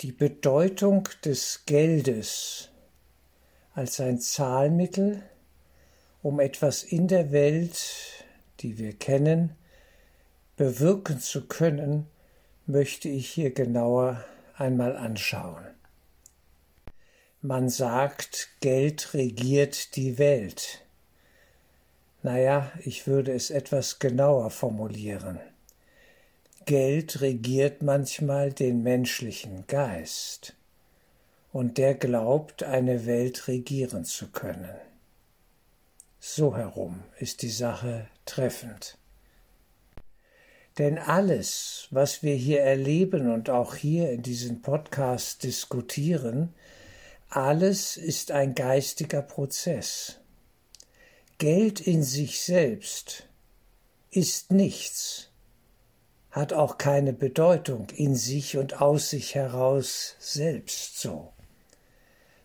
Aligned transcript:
Die 0.00 0.12
Bedeutung 0.12 1.06
des 1.26 1.64
Geldes 1.66 2.70
als 3.74 4.00
ein 4.00 4.18
Zahlmittel, 4.18 5.22
um 6.22 6.40
etwas 6.40 6.84
in 6.84 7.06
der 7.06 7.32
Welt, 7.32 8.24
die 8.60 8.78
wir 8.78 8.94
kennen, 8.94 9.54
bewirken 10.56 11.20
zu 11.20 11.46
können, 11.46 12.06
möchte 12.64 13.10
ich 13.10 13.28
hier 13.28 13.52
genauer 13.52 14.24
einmal 14.56 14.96
anschauen. 14.96 15.66
Man 17.42 17.68
sagt, 17.68 18.48
Geld 18.60 19.12
regiert 19.12 19.96
die 19.96 20.16
Welt. 20.16 20.82
Naja, 22.22 22.72
ich 22.84 23.06
würde 23.06 23.34
es 23.34 23.50
etwas 23.50 23.98
genauer 23.98 24.48
formulieren. 24.48 25.40
Geld 26.66 27.20
regiert 27.20 27.82
manchmal 27.82 28.52
den 28.52 28.82
menschlichen 28.82 29.66
Geist, 29.66 30.54
und 31.52 31.78
der 31.78 31.94
glaubt, 31.94 32.62
eine 32.62 33.06
Welt 33.06 33.48
regieren 33.48 34.04
zu 34.04 34.28
können. 34.28 34.74
So 36.20 36.56
herum 36.56 37.02
ist 37.18 37.42
die 37.42 37.50
Sache 37.50 38.06
treffend. 38.24 38.98
Denn 40.78 40.98
alles, 40.98 41.88
was 41.90 42.22
wir 42.22 42.34
hier 42.34 42.60
erleben 42.60 43.32
und 43.32 43.50
auch 43.50 43.74
hier 43.74 44.10
in 44.10 44.22
diesem 44.22 44.62
Podcast 44.62 45.42
diskutieren, 45.42 46.54
alles 47.28 47.96
ist 47.96 48.30
ein 48.30 48.54
geistiger 48.54 49.22
Prozess. 49.22 50.18
Geld 51.38 51.80
in 51.80 52.02
sich 52.02 52.40
selbst 52.42 53.26
ist 54.10 54.52
nichts, 54.52 55.29
hat 56.30 56.52
auch 56.52 56.78
keine 56.78 57.12
Bedeutung 57.12 57.88
in 57.96 58.14
sich 58.14 58.56
und 58.56 58.80
aus 58.80 59.10
sich 59.10 59.34
heraus 59.34 60.16
selbst 60.18 61.00
so, 61.00 61.32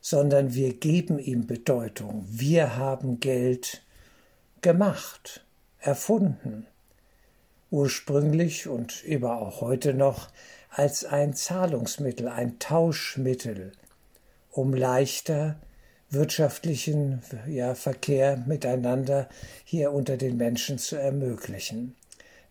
sondern 0.01 0.53
wir 0.53 0.73
geben 0.73 1.19
ihm 1.19 1.45
Bedeutung. 1.45 2.25
Wir 2.27 2.77
haben 2.77 3.19
Geld 3.19 3.83
gemacht, 4.61 5.45
erfunden, 5.79 6.65
ursprünglich 7.69 8.67
und 8.67 9.03
immer 9.03 9.37
auch 9.37 9.61
heute 9.61 9.93
noch 9.93 10.29
als 10.69 11.05
ein 11.05 11.33
Zahlungsmittel, 11.33 12.27
ein 12.27 12.57
Tauschmittel, 12.57 13.71
um 14.51 14.73
leichter 14.73 15.57
wirtschaftlichen 16.09 17.21
ja, 17.47 17.75
Verkehr 17.75 18.37
miteinander 18.45 19.29
hier 19.63 19.91
unter 19.91 20.17
den 20.17 20.37
Menschen 20.37 20.77
zu 20.77 20.95
ermöglichen. 20.95 21.95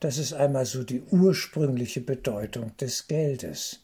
Das 0.04 0.18
ist 0.18 0.34
einmal 0.34 0.66
so 0.66 0.82
die 0.84 1.00
ursprüngliche 1.00 2.02
Bedeutung 2.02 2.76
des 2.76 3.08
Geldes. 3.08 3.80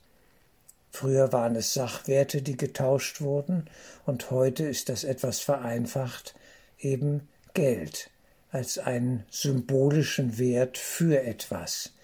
Früher 0.90 1.32
waren 1.32 1.56
es 1.56 1.72
Sachwerte, 1.72 2.42
die 2.42 2.58
getauscht 2.58 3.22
wurden, 3.22 3.70
und 4.04 4.30
heute 4.30 4.64
ist 4.64 4.90
das 4.90 5.04
etwas 5.04 5.40
vereinfacht 5.40 6.34
eben 6.78 7.26
Geld 7.54 8.10
als 8.50 8.76
einen 8.76 9.24
symbolischen 9.30 10.36
Wert 10.36 10.76
für 10.76 11.22
etwas. 11.22 11.94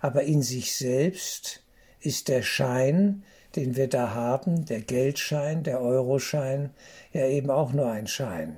Aber 0.00 0.22
in 0.22 0.40
sich 0.40 0.74
selbst 0.74 1.62
ist 2.00 2.28
der 2.28 2.40
Schein, 2.40 3.24
den 3.56 3.76
wir 3.76 3.90
da 3.90 4.14
haben, 4.14 4.64
der 4.64 4.80
Geldschein, 4.80 5.64
der 5.64 5.82
Euroschein, 5.82 6.70
ja 7.12 7.26
eben 7.26 7.50
auch 7.50 7.74
nur 7.74 7.90
ein 7.90 8.06
Schein. 8.06 8.56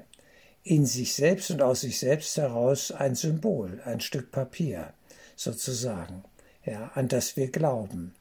In 0.63 0.87
sich 0.87 1.15
selbst 1.15 1.51
und 1.51 1.61
aus 1.61 1.81
sich 1.81 1.99
selbst 1.99 2.37
heraus 2.37 2.93
ein 2.93 3.17
Symbol, 3.17 3.81
ein 3.85 4.01
Stück 4.01 4.31
Papier, 4.31 4.93
sozusagen, 5.39 6.25
ja, 6.65 6.91
an 6.95 7.09
das 7.09 7.37
wir 7.37 7.51
glauben. 7.51 8.15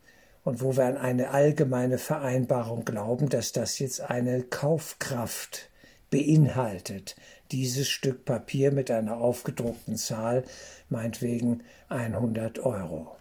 Und 0.43 0.61
wo 0.61 0.77
wir 0.77 0.85
an 0.85 0.97
eine 0.97 1.31
allgemeine 1.31 1.97
Vereinbarung 1.97 2.85
glauben, 2.85 3.27
dass 3.27 3.51
das 3.51 3.79
jetzt 3.79 3.99
eine 3.99 4.43
Kaufkraft 4.43 5.69
beinhaltet, 6.09 7.17
dieses 7.51 7.89
Stück 7.89 8.23
Papier 8.23 8.71
mit 8.71 8.89
einer 8.89 9.17
aufgedruckten 9.17 9.97
Zahl, 9.97 10.43
meinetwegen 10.89 11.63
100 11.89 12.59
Euro. 12.59 13.17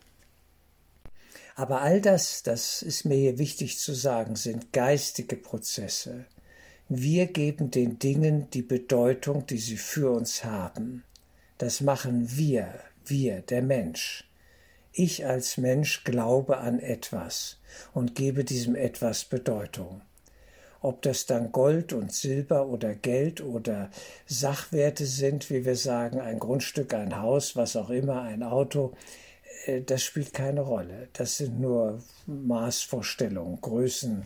Aber 1.56 1.80
all 1.80 2.00
das, 2.00 2.42
das 2.42 2.82
ist 2.82 3.06
mir 3.06 3.16
hier 3.16 3.38
wichtig 3.38 3.78
zu 3.78 3.94
sagen, 3.94 4.36
sind 4.36 4.72
geistige 4.72 5.36
Prozesse. 5.36 6.26
Wir 6.88 7.26
geben 7.26 7.70
den 7.70 7.98
Dingen 7.98 8.48
die 8.50 8.62
Bedeutung, 8.62 9.46
die 9.46 9.58
sie 9.58 9.78
für 9.78 10.10
uns 10.12 10.44
haben. 10.44 11.02
Das 11.58 11.80
machen 11.80 12.36
wir, 12.36 12.68
wir, 13.10 13.40
der 13.42 13.62
Mensch. 13.62 14.24
Ich 14.92 15.26
als 15.26 15.58
Mensch 15.58 16.04
glaube 16.04 16.58
an 16.58 16.80
etwas 16.80 17.58
und 17.92 18.14
gebe 18.14 18.44
diesem 18.44 18.74
etwas 18.74 19.24
Bedeutung. 19.24 20.00
Ob 20.80 21.02
das 21.02 21.26
dann 21.26 21.52
Gold 21.52 21.92
und 21.92 22.12
Silber 22.12 22.66
oder 22.66 22.94
Geld 22.94 23.40
oder 23.40 23.90
Sachwerte 24.26 25.04
sind, 25.04 25.50
wie 25.50 25.64
wir 25.64 25.76
sagen, 25.76 26.20
ein 26.20 26.38
Grundstück, 26.38 26.94
ein 26.94 27.20
Haus, 27.20 27.56
was 27.56 27.76
auch 27.76 27.90
immer, 27.90 28.22
ein 28.22 28.42
Auto, 28.42 28.94
äh, 29.66 29.82
das 29.82 30.02
spielt 30.02 30.32
keine 30.32 30.60
Rolle. 30.60 31.08
Das 31.12 31.38
sind 31.38 31.60
nur 31.60 32.02
Maßvorstellungen, 32.26 33.60
Größen, 33.60 34.22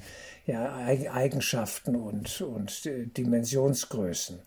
ja, 0.46 0.74
Eigenschaften 0.76 1.96
und, 1.96 2.40
und 2.40 2.86
äh, 2.86 3.06
Dimensionsgrößen, 3.06 4.38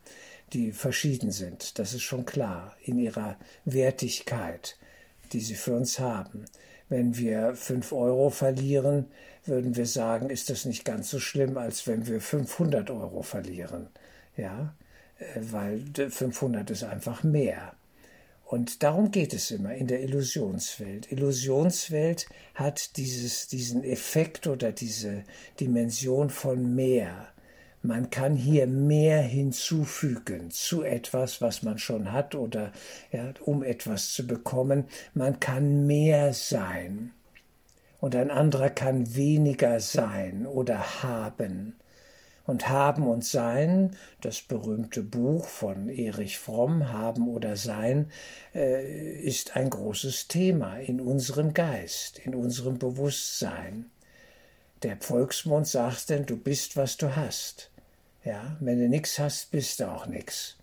die 0.54 0.72
verschieden 0.72 1.32
sind. 1.32 1.80
Das 1.80 1.94
ist 1.94 2.04
schon 2.04 2.26
klar 2.26 2.76
in 2.84 2.98
ihrer 2.98 3.38
Wertigkeit, 3.66 4.78
die 5.32 5.40
sie 5.40 5.56
für 5.56 5.76
uns 5.76 6.00
haben. 6.00 6.46
Wenn 6.90 7.18
wir 7.18 7.56
fünf 7.56 7.92
Euro 7.92 8.30
verlieren, 8.30 9.08
würden 9.46 9.76
wir 9.76 9.86
sagen, 9.86 10.30
ist 10.30 10.50
das 10.50 10.66
nicht 10.66 10.86
ganz 10.86 11.10
so 11.10 11.20
schlimm, 11.20 11.58
als 11.58 11.88
wenn 11.88 12.08
wir 12.08 12.22
500 12.22 12.90
Euro 12.92 13.24
verlieren. 13.24 13.88
Ja, 14.38 14.76
äh, 15.20 15.40
weil 15.42 15.84
500 16.10 16.70
ist 16.70 16.84
einfach 16.84 17.24
mehr. 17.24 17.74
Und 18.46 18.84
darum 18.84 19.10
geht 19.10 19.34
es 19.34 19.50
immer 19.50 19.74
in 19.74 19.88
der 19.88 20.04
Illusionswelt. 20.04 21.12
Illusionswelt 21.12 22.28
hat 22.54 22.98
dieses, 22.98 23.48
diesen 23.48 23.84
Effekt 23.84 24.46
oder 24.46 24.72
diese 24.72 25.24
Dimension 25.60 26.30
von 26.30 26.76
mehr. 26.76 27.33
Man 27.86 28.10
kann 28.10 28.38
hier 28.38 28.66
mehr 28.66 29.22
hinzufügen 29.22 30.52
zu 30.52 30.84
etwas, 30.84 31.42
was 31.42 31.64
man 31.64 31.78
schon 31.78 32.14
hat 32.14 32.34
oder 32.34 32.72
ja, 33.12 33.34
um 33.42 33.62
etwas 33.62 34.14
zu 34.14 34.26
bekommen. 34.26 34.86
Man 35.14 35.42
kann 35.42 35.86
mehr 35.86 36.34
sein. 36.34 37.12
Und 38.00 38.16
ein 38.16 38.32
anderer 38.32 38.70
kann 38.70 39.16
weniger 39.16 39.82
sein 39.82 40.48
oder 40.48 41.04
haben. 41.04 41.76
Und 42.46 42.70
Haben 42.70 43.06
und 43.06 43.26
Sein, 43.26 43.98
das 44.22 44.42
berühmte 44.42 45.02
Buch 45.02 45.46
von 45.46 45.90
Erich 45.90 46.38
Fromm, 46.38 46.90
Haben 46.90 47.28
oder 47.28 47.58
Sein, 47.58 48.12
äh, 48.56 49.18
ist 49.20 49.58
ein 49.58 49.70
großes 49.70 50.30
Thema 50.30 50.78
in 50.78 51.02
unserem 51.02 51.54
Geist, 51.54 52.20
in 52.20 52.34
unserem 52.34 52.80
Bewusstsein. 52.80 53.92
Der 54.84 54.98
Volksmund 54.98 55.68
sagt 55.68 56.10
denn, 56.10 56.26
du 56.26 56.38
bist, 56.38 56.76
was 56.78 56.96
du 56.96 57.16
hast. 57.16 57.73
Ja, 58.24 58.58
wenn 58.60 58.80
du 58.80 58.88
nichts 58.88 59.20
hast, 59.20 59.52
bist 59.52 59.80
du 59.80 59.92
auch 59.92 60.06
nichts. 60.06 60.58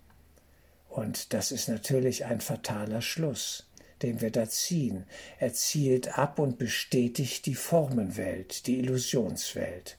Und 0.88 1.32
das 1.32 1.52
ist 1.52 1.68
natürlich 1.68 2.24
ein 2.24 2.40
fataler 2.40 3.02
Schluss, 3.02 3.66
den 4.02 4.20
wir 4.20 4.30
da 4.30 4.48
ziehen. 4.48 5.04
Er 5.38 5.52
zielt 5.52 6.18
ab 6.18 6.38
und 6.38 6.58
bestätigt 6.58 7.46
die 7.46 7.54
Formenwelt, 7.54 8.66
die 8.66 8.78
Illusionswelt 8.78 9.96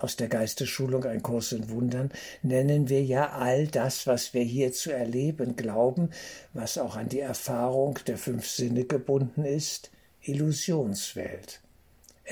aus 0.00 0.16
der 0.16 0.28
Geistesschulung 0.28 1.04
ein 1.04 1.22
Kurs 1.22 1.52
in 1.52 1.68
Wundern, 1.68 2.10
nennen 2.42 2.88
wir 2.88 3.04
ja 3.04 3.30
all 3.30 3.66
das, 3.66 4.06
was 4.06 4.34
wir 4.34 4.42
hier 4.42 4.72
zu 4.72 4.90
erleben 4.90 5.56
glauben, 5.56 6.10
was 6.52 6.78
auch 6.78 6.96
an 6.96 7.08
die 7.08 7.20
Erfahrung 7.20 7.98
der 8.06 8.16
fünf 8.16 8.48
Sinne 8.48 8.84
gebunden 8.84 9.44
ist, 9.44 9.90
Illusionswelt. 10.22 11.60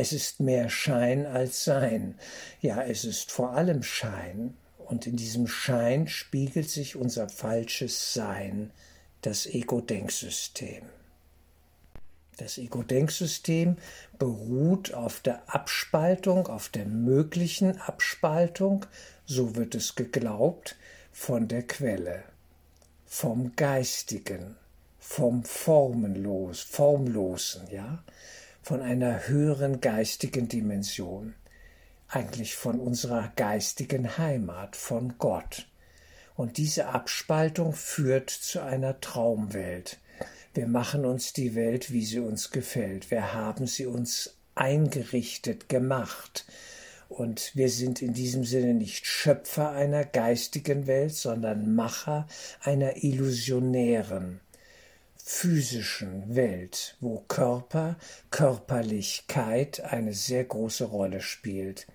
Es 0.00 0.12
ist 0.12 0.38
mehr 0.38 0.70
Schein 0.70 1.26
als 1.26 1.64
Sein. 1.64 2.14
Ja, 2.60 2.82
es 2.82 3.04
ist 3.04 3.32
vor 3.32 3.54
allem 3.54 3.82
Schein. 3.82 4.56
Und 4.78 5.08
in 5.08 5.16
diesem 5.16 5.48
Schein 5.48 6.06
spiegelt 6.06 6.70
sich 6.70 6.94
unser 6.94 7.28
falsches 7.28 8.14
Sein, 8.14 8.70
das 9.22 9.46
Ego-Denksystem. 9.46 10.84
Das 12.36 12.58
Ego-Denksystem 12.58 13.76
beruht 14.20 14.94
auf 14.94 15.18
der 15.18 15.42
Abspaltung, 15.52 16.46
auf 16.46 16.68
der 16.68 16.86
möglichen 16.86 17.80
Abspaltung, 17.80 18.86
so 19.26 19.56
wird 19.56 19.74
es 19.74 19.96
geglaubt, 19.96 20.76
von 21.10 21.48
der 21.48 21.64
Quelle, 21.64 22.22
vom 23.04 23.56
Geistigen, 23.56 24.54
vom 25.00 25.42
Formenlos, 25.42 26.60
Formlosen, 26.60 27.68
ja, 27.72 28.04
von 28.68 28.82
einer 28.82 29.26
höheren 29.26 29.80
geistigen 29.80 30.46
Dimension, 30.46 31.32
eigentlich 32.06 32.54
von 32.54 32.78
unserer 32.78 33.32
geistigen 33.34 34.18
Heimat, 34.18 34.76
von 34.76 35.14
Gott. 35.16 35.66
Und 36.36 36.58
diese 36.58 36.88
Abspaltung 36.88 37.72
führt 37.72 38.28
zu 38.28 38.62
einer 38.62 39.00
Traumwelt, 39.00 39.98
wir 40.52 40.66
machen 40.66 41.06
uns 41.06 41.32
die 41.32 41.54
Welt, 41.54 41.92
wie 41.92 42.04
sie 42.04 42.18
uns 42.18 42.50
gefällt. 42.50 43.10
Wir 43.10 43.32
haben 43.32 43.66
sie 43.66 43.86
uns 43.86 44.36
eingerichtet, 44.54 45.70
gemacht. 45.70 46.44
Und 47.08 47.52
wir 47.54 47.70
sind 47.70 48.02
in 48.02 48.12
diesem 48.12 48.44
Sinne 48.44 48.74
nicht 48.74 49.06
Schöpfer 49.06 49.70
einer 49.70 50.04
geistigen 50.04 50.86
Welt, 50.86 51.14
sondern 51.14 51.74
Macher 51.74 52.26
einer 52.60 53.02
illusionären, 53.02 54.40
physischen 55.30 56.34
Welt, 56.34 56.96
wo 57.00 57.20
Körper, 57.28 57.98
Körperlichkeit 58.30 59.84
eine 59.84 60.14
sehr 60.14 60.42
große 60.44 60.84
Rolle 60.84 61.20
spielt 61.20 61.86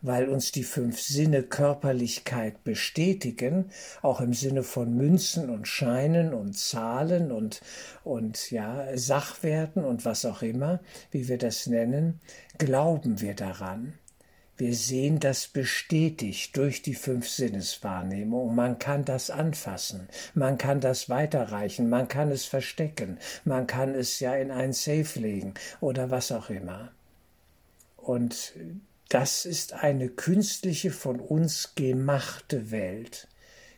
weil 0.00 0.28
uns 0.28 0.52
die 0.52 0.62
fünf 0.62 1.00
Sinne 1.00 1.42
Körperlichkeit 1.42 2.62
bestätigen, 2.62 3.72
auch 4.00 4.20
im 4.20 4.32
Sinne 4.32 4.62
von 4.62 4.94
Münzen 4.94 5.50
und 5.50 5.66
Scheinen 5.66 6.34
und 6.34 6.56
Zahlen 6.56 7.32
und, 7.32 7.60
und 8.04 8.52
ja, 8.52 8.96
Sachwerten 8.96 9.84
und 9.84 10.04
was 10.04 10.24
auch 10.24 10.42
immer, 10.42 10.78
wie 11.10 11.26
wir 11.26 11.38
das 11.38 11.66
nennen, 11.66 12.20
glauben 12.58 13.20
wir 13.20 13.34
daran. 13.34 13.94
Wir 14.58 14.74
sehen 14.74 15.20
das 15.20 15.46
bestätigt 15.46 16.56
durch 16.56 16.82
die 16.82 16.96
fünf 16.96 17.28
Sinneswahrnehmung. 17.28 18.56
Man 18.56 18.80
kann 18.80 19.04
das 19.04 19.30
anfassen, 19.30 20.08
man 20.34 20.58
kann 20.58 20.80
das 20.80 21.08
weiterreichen, 21.08 21.88
man 21.88 22.08
kann 22.08 22.32
es 22.32 22.44
verstecken, 22.44 23.18
man 23.44 23.68
kann 23.68 23.94
es 23.94 24.18
ja 24.18 24.34
in 24.34 24.50
ein 24.50 24.72
Safe 24.72 25.20
legen 25.20 25.54
oder 25.80 26.10
was 26.10 26.32
auch 26.32 26.50
immer. 26.50 26.90
Und 27.96 28.52
das 29.08 29.44
ist 29.44 29.74
eine 29.74 30.08
künstliche 30.08 30.90
von 30.90 31.20
uns 31.20 31.76
gemachte 31.76 32.72
Welt, 32.72 33.28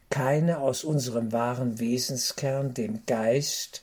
keine 0.08 0.60
aus 0.60 0.82
unserem 0.82 1.30
wahren 1.30 1.78
Wesenskern, 1.78 2.72
dem 2.72 3.04
Geist, 3.04 3.82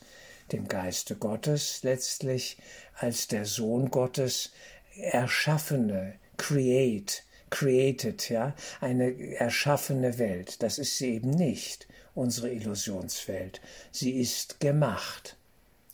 dem 0.51 0.67
Geiste 0.67 1.15
Gottes 1.15 1.83
letztlich, 1.83 2.57
als 2.95 3.27
der 3.27 3.45
Sohn 3.45 3.91
Gottes, 3.91 4.51
erschaffene, 4.95 6.15
create, 6.37 7.23
created, 7.49 8.29
ja, 8.29 8.55
eine 8.79 9.35
erschaffene 9.35 10.17
Welt. 10.17 10.61
Das 10.63 10.77
ist 10.77 10.97
sie 10.97 11.15
eben 11.15 11.31
nicht, 11.31 11.87
unsere 12.15 12.51
Illusionswelt. 12.51 13.61
Sie 13.91 14.19
ist 14.19 14.59
gemacht. 14.59 15.37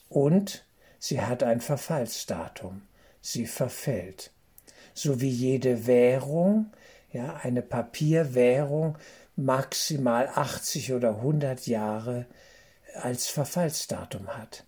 Und 0.09 0.65
sie 0.99 1.21
hat 1.21 1.43
ein 1.43 1.61
Verfallsdatum. 1.61 2.83
Sie 3.21 3.47
verfällt. 3.47 4.31
So 4.93 5.21
wie 5.21 5.29
jede 5.29 5.87
Währung, 5.87 6.71
ja, 7.11 7.39
eine 7.41 7.61
Papierwährung 7.61 8.97
maximal 9.35 10.27
80 10.27 10.93
oder 10.93 11.15
100 11.15 11.65
Jahre 11.67 12.25
als 12.95 13.27
Verfallsdatum 13.27 14.27
hat. 14.27 14.65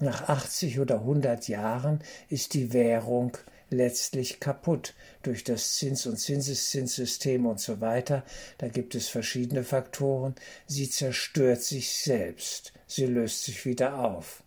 Nach 0.00 0.28
80 0.28 0.80
oder 0.80 0.96
100 0.96 1.48
Jahren 1.48 2.00
ist 2.28 2.54
die 2.54 2.72
Währung 2.72 3.36
letztlich 3.70 4.40
kaputt 4.40 4.94
durch 5.22 5.44
das 5.44 5.76
Zins- 5.76 6.06
und 6.06 6.18
Zinseszinssystem 6.18 7.46
und 7.46 7.60
so 7.60 7.80
weiter. 7.80 8.24
Da 8.58 8.68
gibt 8.68 8.94
es 8.94 9.08
verschiedene 9.08 9.64
Faktoren. 9.64 10.34
Sie 10.66 10.88
zerstört 10.88 11.62
sich 11.62 11.92
selbst. 11.92 12.72
Sie 12.86 13.06
löst 13.06 13.44
sich 13.44 13.64
wieder 13.66 13.98
auf, 13.98 14.42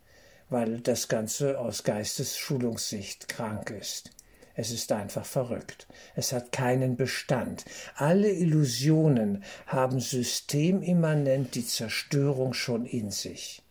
weil 0.49 0.79
das 0.79 1.07
Ganze 1.07 1.59
aus 1.59 1.83
Geistesschulungssicht 1.83 3.27
krank 3.27 3.69
ist. 3.69 4.11
Es 4.53 4.71
ist 4.71 4.91
einfach 4.91 5.25
verrückt. 5.25 5.87
Es 6.15 6.33
hat 6.33 6.51
keinen 6.51 6.97
Bestand. 6.97 7.63
Alle 7.95 8.29
Illusionen 8.29 9.43
haben 9.65 9.99
systemimmanent 9.99 11.55
die 11.55 11.65
Zerstörung 11.65 12.53
schon 12.53 12.85
in 12.85 13.11
sich. 13.11 13.63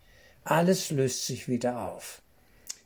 Alles 0.43 0.89
löst 0.89 1.27
sich 1.27 1.47
wieder 1.47 1.87
auf. 1.87 2.21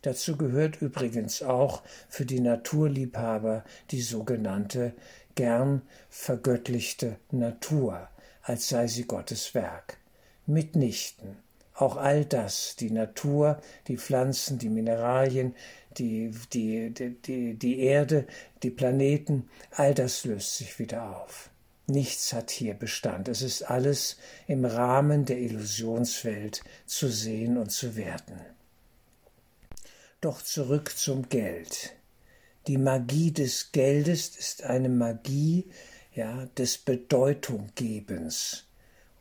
Dazu 0.06 0.38
gehört 0.38 0.84
übrigens 0.84 1.42
auch 1.42 1.82
für 2.10 2.26
die 2.26 2.40
Naturliebhaber 2.40 3.64
die 3.90 4.02
sogenannte 4.02 4.94
gern 5.34 5.82
vergöttlichte 6.10 7.18
Natur, 7.32 8.08
als 8.44 8.70
sei 8.70 8.86
sie 8.86 9.06
Gottes 9.06 9.56
Werk. 9.56 9.98
Mitnichten. 10.46 11.38
Auch 11.74 11.98
all 11.98 12.24
das, 12.24 12.76
die 12.76 12.92
Natur, 12.92 13.60
die 13.88 13.98
Pflanzen, 13.98 14.60
die 14.60 14.70
Mineralien, 14.70 15.56
die, 15.98 16.32
die, 16.54 16.94
die, 16.94 17.56
die 17.56 17.80
Erde, 17.80 18.28
die 18.62 18.70
Planeten, 18.70 19.50
all 19.72 19.96
das 19.96 20.24
löst 20.24 20.56
sich 20.58 20.78
wieder 20.78 21.18
auf. 21.18 21.50
Nichts 21.88 22.32
hat 22.32 22.52
hier 22.52 22.76
Bestand. 22.76 23.28
Es 23.28 23.42
ist 23.42 23.64
alles 23.64 24.18
im 24.46 24.66
Rahmen 24.66 25.26
der 25.26 25.40
Illusionswelt 25.40 26.62
zu 26.86 27.08
sehen 27.08 27.58
und 27.58 27.72
zu 27.72 27.96
werden. 27.96 28.55
Doch 30.26 30.42
zurück 30.42 30.98
zum 30.98 31.30
Geld. 31.30 31.94
Die 32.66 32.80
Magie 32.80 33.32
des 33.32 33.72
Geldes 33.72 34.36
ist 34.36 34.64
eine 34.64 34.90
Magie 34.90 35.70
ja, 36.16 36.48
des 36.58 36.80
Bedeutunggebens 36.80 38.66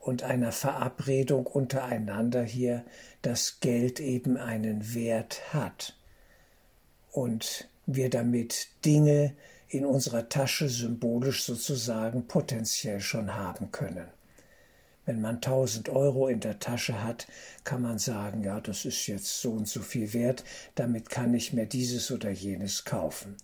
und 0.00 0.22
einer 0.22 0.50
Verabredung 0.50 1.46
untereinander 1.46 2.42
hier, 2.42 2.86
dass 3.20 3.60
Geld 3.60 4.00
eben 4.00 4.38
einen 4.38 4.94
Wert 4.94 5.52
hat 5.52 5.94
und 7.12 7.68
wir 7.84 8.08
damit 8.08 8.68
Dinge 8.86 9.36
in 9.68 9.84
unserer 9.84 10.30
Tasche 10.30 10.70
symbolisch 10.70 11.44
sozusagen 11.44 12.28
potenziell 12.28 13.00
schon 13.00 13.34
haben 13.34 13.70
können. 13.72 14.08
Wenn 15.06 15.20
man 15.20 15.36
1000 15.36 15.88
Euro 15.90 16.28
in 16.28 16.40
der 16.40 16.58
Tasche 16.58 17.02
hat, 17.02 17.26
kann 17.64 17.82
man 17.82 17.98
sagen, 17.98 18.42
ja, 18.42 18.60
das 18.60 18.84
ist 18.84 19.06
jetzt 19.06 19.40
so 19.40 19.52
und 19.52 19.68
so 19.68 19.80
viel 19.80 20.12
wert, 20.14 20.44
damit 20.74 21.10
kann 21.10 21.34
ich 21.34 21.52
mir 21.52 21.66
dieses 21.66 22.10
oder 22.10 22.30
jenes 22.30 22.84
kaufen. 22.84 23.36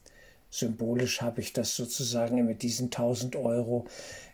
Symbolisch 0.50 1.20
habe 1.20 1.40
ich 1.40 1.52
das 1.52 1.76
sozusagen 1.76 2.44
mit 2.44 2.62
diesen 2.62 2.86
1000 2.86 3.36
Euro 3.36 3.86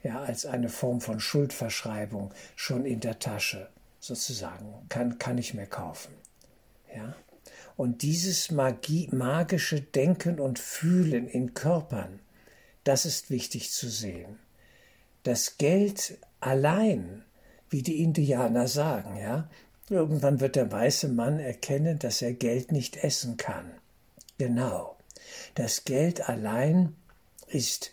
ja 0.02 0.22
als 0.22 0.46
eine 0.46 0.68
Form 0.70 1.00
von 1.00 1.20
Schuldverschreibung 1.20 2.32
schon 2.54 2.86
in 2.86 3.00
der 3.00 3.18
Tasche 3.18 3.68
sozusagen 4.00 4.72
kann 4.88 5.18
kann 5.18 5.36
ich 5.36 5.52
mir 5.52 5.66
kaufen. 5.66 6.14
Ja? 6.94 7.14
Und 7.76 8.02
dieses 8.02 8.50
Magie, 8.50 9.08
magische 9.12 9.82
Denken 9.82 10.40
und 10.40 10.58
Fühlen 10.58 11.28
in 11.28 11.52
Körpern, 11.52 12.20
das 12.84 13.04
ist 13.04 13.30
wichtig 13.30 13.70
zu 13.72 13.88
sehen. 13.88 14.38
Das 15.26 15.58
Geld 15.58 16.18
allein, 16.38 17.24
wie 17.68 17.82
die 17.82 18.00
Indianer 18.00 18.68
sagen, 18.68 19.16
ja, 19.16 19.50
irgendwann 19.90 20.38
wird 20.38 20.54
der 20.54 20.70
weiße 20.70 21.08
Mann 21.08 21.40
erkennen, 21.40 21.98
dass 21.98 22.22
er 22.22 22.32
Geld 22.32 22.70
nicht 22.70 22.98
essen 22.98 23.36
kann. 23.36 23.72
Genau. 24.38 24.96
Das 25.56 25.82
Geld 25.82 26.28
allein 26.28 26.94
ist 27.48 27.90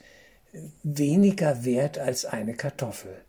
weniger 0.84 1.66
wert 1.66 1.98
als 1.98 2.26
eine 2.26 2.54
Kartoffel. 2.54 3.23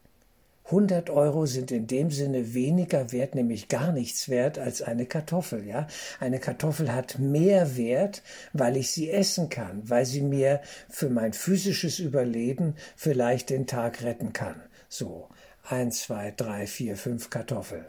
100 0.67 1.11
Euro 1.11 1.45
sind 1.45 1.71
in 1.71 1.87
dem 1.87 2.11
Sinne 2.11 2.55
weniger 2.55 3.13
wert, 3.13 3.35
nämlich 3.35 3.69
gar 3.69 3.93
nichts 3.93 4.31
wert 4.31 4.59
als 4.59 4.81
eine 4.81 5.05
Kartoffel, 5.05 5.67
ja. 5.67 5.87
Eine 6.21 6.41
Kartoffel 6.41 6.93
hat 6.93 7.19
mehr 7.19 7.77
Wert, 7.77 8.23
weil 8.55 8.79
ich 8.79 8.91
sie 8.91 9.11
essen 9.11 9.51
kann, 9.51 9.89
weil 9.89 10.07
sie 10.07 10.23
mir 10.23 10.63
für 10.89 11.11
mein 11.11 11.35
physisches 11.35 11.99
Überleben 11.99 12.77
vielleicht 12.97 13.51
den 13.51 13.67
Tag 13.67 14.03
retten 14.03 14.33
kann. 14.33 14.63
So. 14.89 15.29
Eins, 15.67 16.03
zwei, 16.03 16.31
drei, 16.31 16.67
vier, 16.67 16.97
fünf 16.97 17.31
Kartoffeln. 17.31 17.87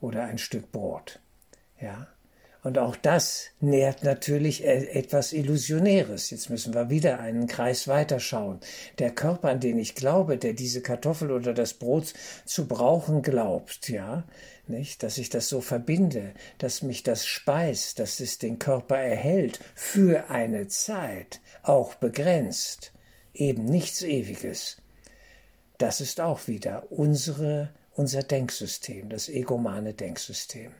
Oder 0.00 0.24
ein 0.24 0.38
Stück 0.38 0.70
Brot. 0.70 1.20
Ja. 1.80 2.08
Und 2.66 2.78
auch 2.78 2.96
das 2.96 3.44
nährt 3.60 4.02
natürlich 4.02 4.64
e-, 4.64 4.88
etwas 4.88 5.32
Illusionäres. 5.32 6.30
Jetzt 6.30 6.50
müssen 6.50 6.74
wir 6.74 6.90
wieder 6.90 7.20
einen 7.20 7.46
Kreis 7.46 7.86
weiterschauen. 7.86 8.58
Der 8.98 9.12
Körper, 9.12 9.50
an 9.50 9.60
den 9.60 9.78
ich 9.78 9.94
glaube, 9.94 10.36
der 10.36 10.52
diese 10.52 10.82
Kartoffel 10.82 11.30
oder 11.30 11.54
das 11.54 11.74
Brot 11.74 12.12
zu 12.44 12.66
brauchen 12.66 13.22
glaubt, 13.22 13.88
ja, 13.88 14.24
nicht, 14.66 15.04
dass 15.04 15.16
ich 15.16 15.30
das 15.30 15.48
so 15.48 15.60
verbinde, 15.60 16.34
dass 16.58 16.82
mich 16.82 17.04
das 17.04 17.24
speist, 17.24 18.00
dass 18.00 18.18
es 18.18 18.40
den 18.40 18.58
Körper 18.58 18.98
erhält 18.98 19.60
für 19.76 20.28
eine 20.28 20.66
Zeit, 20.66 21.40
auch 21.62 21.94
begrenzt, 21.94 22.90
eben 23.32 23.64
nichts 23.66 24.02
Ewiges. 24.02 24.78
Das 25.78 26.00
ist 26.00 26.20
auch 26.20 26.48
wieder 26.48 26.90
unsere, 26.90 27.72
unser 27.92 28.24
Denksystem, 28.24 29.08
das 29.08 29.28
egomane 29.28 29.94
Denksystem. 29.94 30.72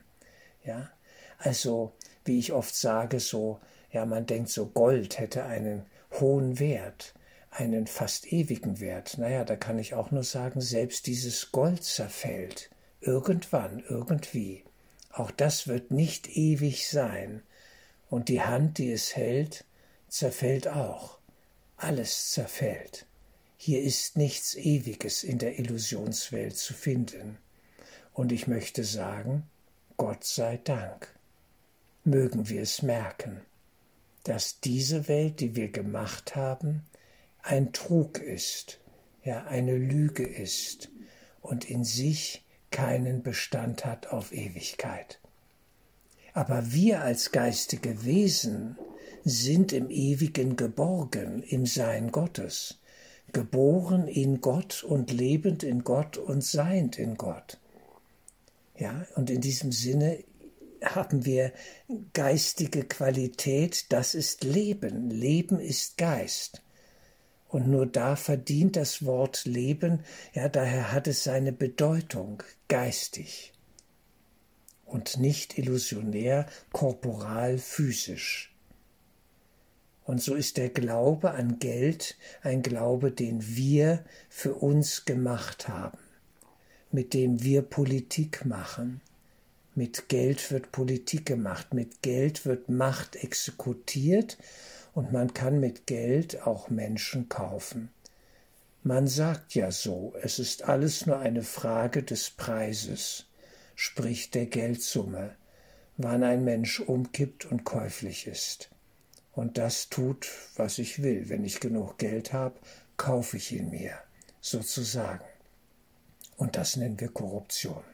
Ja, 0.65 0.91
also, 1.39 1.93
wie 2.25 2.39
ich 2.39 2.53
oft 2.53 2.75
sage, 2.75 3.21
so, 3.21 3.61
ja, 3.91 4.05
man 4.05 4.27
denkt 4.27 4.51
so, 4.51 4.67
Gold 4.67 5.19
hätte 5.19 5.45
einen 5.45 5.87
hohen 6.21 6.59
Wert, 6.59 7.15
einen 7.51 7.87
fast 7.87 8.33
ewigen 8.33 8.81
Wert. 8.81 9.19
Naja, 9.19 9.45
da 9.45 9.57
kann 9.57 9.79
ich 9.79 9.95
auch 9.95 10.11
nur 10.11 10.25
sagen, 10.25 10.61
selbst 10.61 11.07
dieses 11.07 11.53
Gold 11.53 11.85
zerfällt. 11.85 12.71
Irgendwann, 13.01 13.83
irgendwie. 13.89 14.65
Auch 15.11 15.31
das 15.31 15.67
wird 15.69 15.91
nicht 15.91 16.37
ewig 16.37 16.89
sein. 16.89 17.43
Und 18.09 18.29
die 18.29 18.43
Hand, 18.43 18.79
die 18.79 18.93
es 18.93 19.17
hält, 19.17 19.65
zerfällt 20.09 20.69
auch. 20.69 21.19
Alles 21.77 22.33
zerfällt. 22.33 23.07
Hier 23.57 23.83
ist 23.83 24.17
nichts 24.17 24.55
Ewiges 24.55 25.25
in 25.25 25.39
der 25.39 25.59
Illusionswelt 25.59 26.57
zu 26.57 26.75
finden. 26.75 27.39
Und 28.13 28.33
ich 28.33 28.47
möchte 28.47 28.85
sagen, 28.85 29.49
Gott 29.97 30.25
sei 30.25 30.59
Dank 30.59 31.16
mögen 32.07 32.49
wir 32.49 32.63
es 32.63 32.83
merken. 32.83 33.41
dass 34.27 34.59
diese 34.59 35.07
Welt, 35.07 35.39
die 35.39 35.55
wir 35.55 35.69
gemacht 35.69 36.35
haben, 36.35 36.83
ein 37.43 37.73
Trug 37.73 38.19
ist, 38.19 38.81
ja, 39.23 39.45
eine 39.45 39.77
Lüge 39.77 40.27
ist 40.27 40.91
und 41.43 41.71
in 41.71 41.85
sich 41.85 42.45
keinen 42.73 43.23
Bestand 43.23 43.85
hat 43.85 44.09
auf 44.09 44.33
Ewigkeit. 44.33 45.21
Aber 46.33 46.73
wir 46.73 47.03
als 47.03 47.31
geistige 47.31 48.05
Wesen 48.05 48.77
sind 49.25 49.73
im 49.73 49.91
Ewigen 49.91 50.57
geborgen, 50.57 51.45
im 51.45 51.65
Sein 51.65 52.11
Gottes, 52.11 52.81
geboren 53.33 54.09
in 54.09 54.41
Gott 54.41 54.83
und 54.83 55.13
lebend 55.13 55.63
in 55.63 55.85
Gott 55.85 56.17
und 56.17 56.43
seiend 56.43 56.99
in 56.99 57.17
Gott. 57.17 57.59
Ja, 58.77 59.07
und 59.15 59.31
in 59.31 59.41
diesem 59.41 59.71
Sinne 59.71 60.19
haben 60.83 61.25
wir 61.25 61.53
geistige 62.13 62.85
Qualität, 62.85 63.93
das 63.93 64.15
ist 64.15 64.45
Leben. 64.45 65.11
Leben 65.11 65.59
ist 65.59 65.99
Geist. 65.99 66.63
Und 67.49 67.69
nur 67.69 67.87
da 67.87 68.17
verdient 68.17 68.77
das 68.77 69.05
Wort 69.05 69.45
Leben, 69.45 70.01
ja, 70.33 70.49
daher 70.49 70.93
hat 70.93 71.07
es 71.07 71.25
seine 71.25 71.53
Bedeutung, 71.53 72.43
geistig. 72.69 73.53
Und 74.85 75.19
nicht 75.19 75.59
illusionär, 75.59 76.47
korporal, 76.73 77.59
physisch. 77.59 78.53
Und 80.05 80.23
so 80.23 80.35
ist 80.35 80.57
der 80.57 80.71
Glaube 80.71 81.33
an 81.33 81.59
Geld 81.59 82.17
ein 82.43 82.63
Glaube, 82.63 83.11
den 83.11 83.57
wir 83.57 84.05
für 84.29 84.55
uns 84.55 85.05
gemacht 85.05 85.67
haben, 85.67 85.99
mit 86.93 87.13
dem 87.13 87.43
wir 87.43 87.63
Politik 87.63 88.45
machen, 88.45 89.01
mit 89.77 90.09
Geld 90.09 90.51
wird 90.51 90.73
Politik 90.73 91.27
gemacht, 91.27 91.75
mit 91.75 92.01
Geld 92.03 92.47
wird 92.47 92.71
Macht 92.71 93.15
exekutiert 93.17 94.39
und 94.95 95.13
man 95.13 95.35
kann 95.35 95.61
mit 95.61 95.87
Geld 95.87 96.47
auch 96.47 96.71
Menschen 96.71 97.29
kaufen. 97.29 97.91
Man 98.83 99.07
sagt 99.07 99.55
ja 99.55 99.71
so, 99.71 100.15
es 100.23 100.39
ist 100.39 100.65
alles 100.65 101.05
nur 101.05 101.19
eine 101.19 101.43
Frage 101.43 102.03
des 102.03 102.31
Preises, 102.31 103.27
sprich 103.75 104.31
der 104.31 104.47
Geldsumme, 104.47 105.37
wann 105.99 106.23
ein 106.23 106.45
Mensch 106.45 106.81
umkippt 106.81 107.45
und 107.45 107.65
käuflich 107.65 108.27
ist. 108.27 108.71
Und 109.33 109.59
das 109.59 109.91
tut, 109.91 110.31
was 110.57 110.79
ich 110.79 111.03
will. 111.03 111.29
Wenn 111.29 111.45
ich 111.45 111.61
genug 111.61 111.99
Geld 111.99 112.33
habe, 112.33 112.59
kaufe 112.97 113.37
ich 113.37 113.53
ihn 113.53 113.69
mir, 113.69 113.99
sozusagen. 114.41 115.25
Und 116.39 116.57
das 116.57 116.77
nennen 116.77 116.99
wir 116.99 117.09
Korruption. 117.09 117.85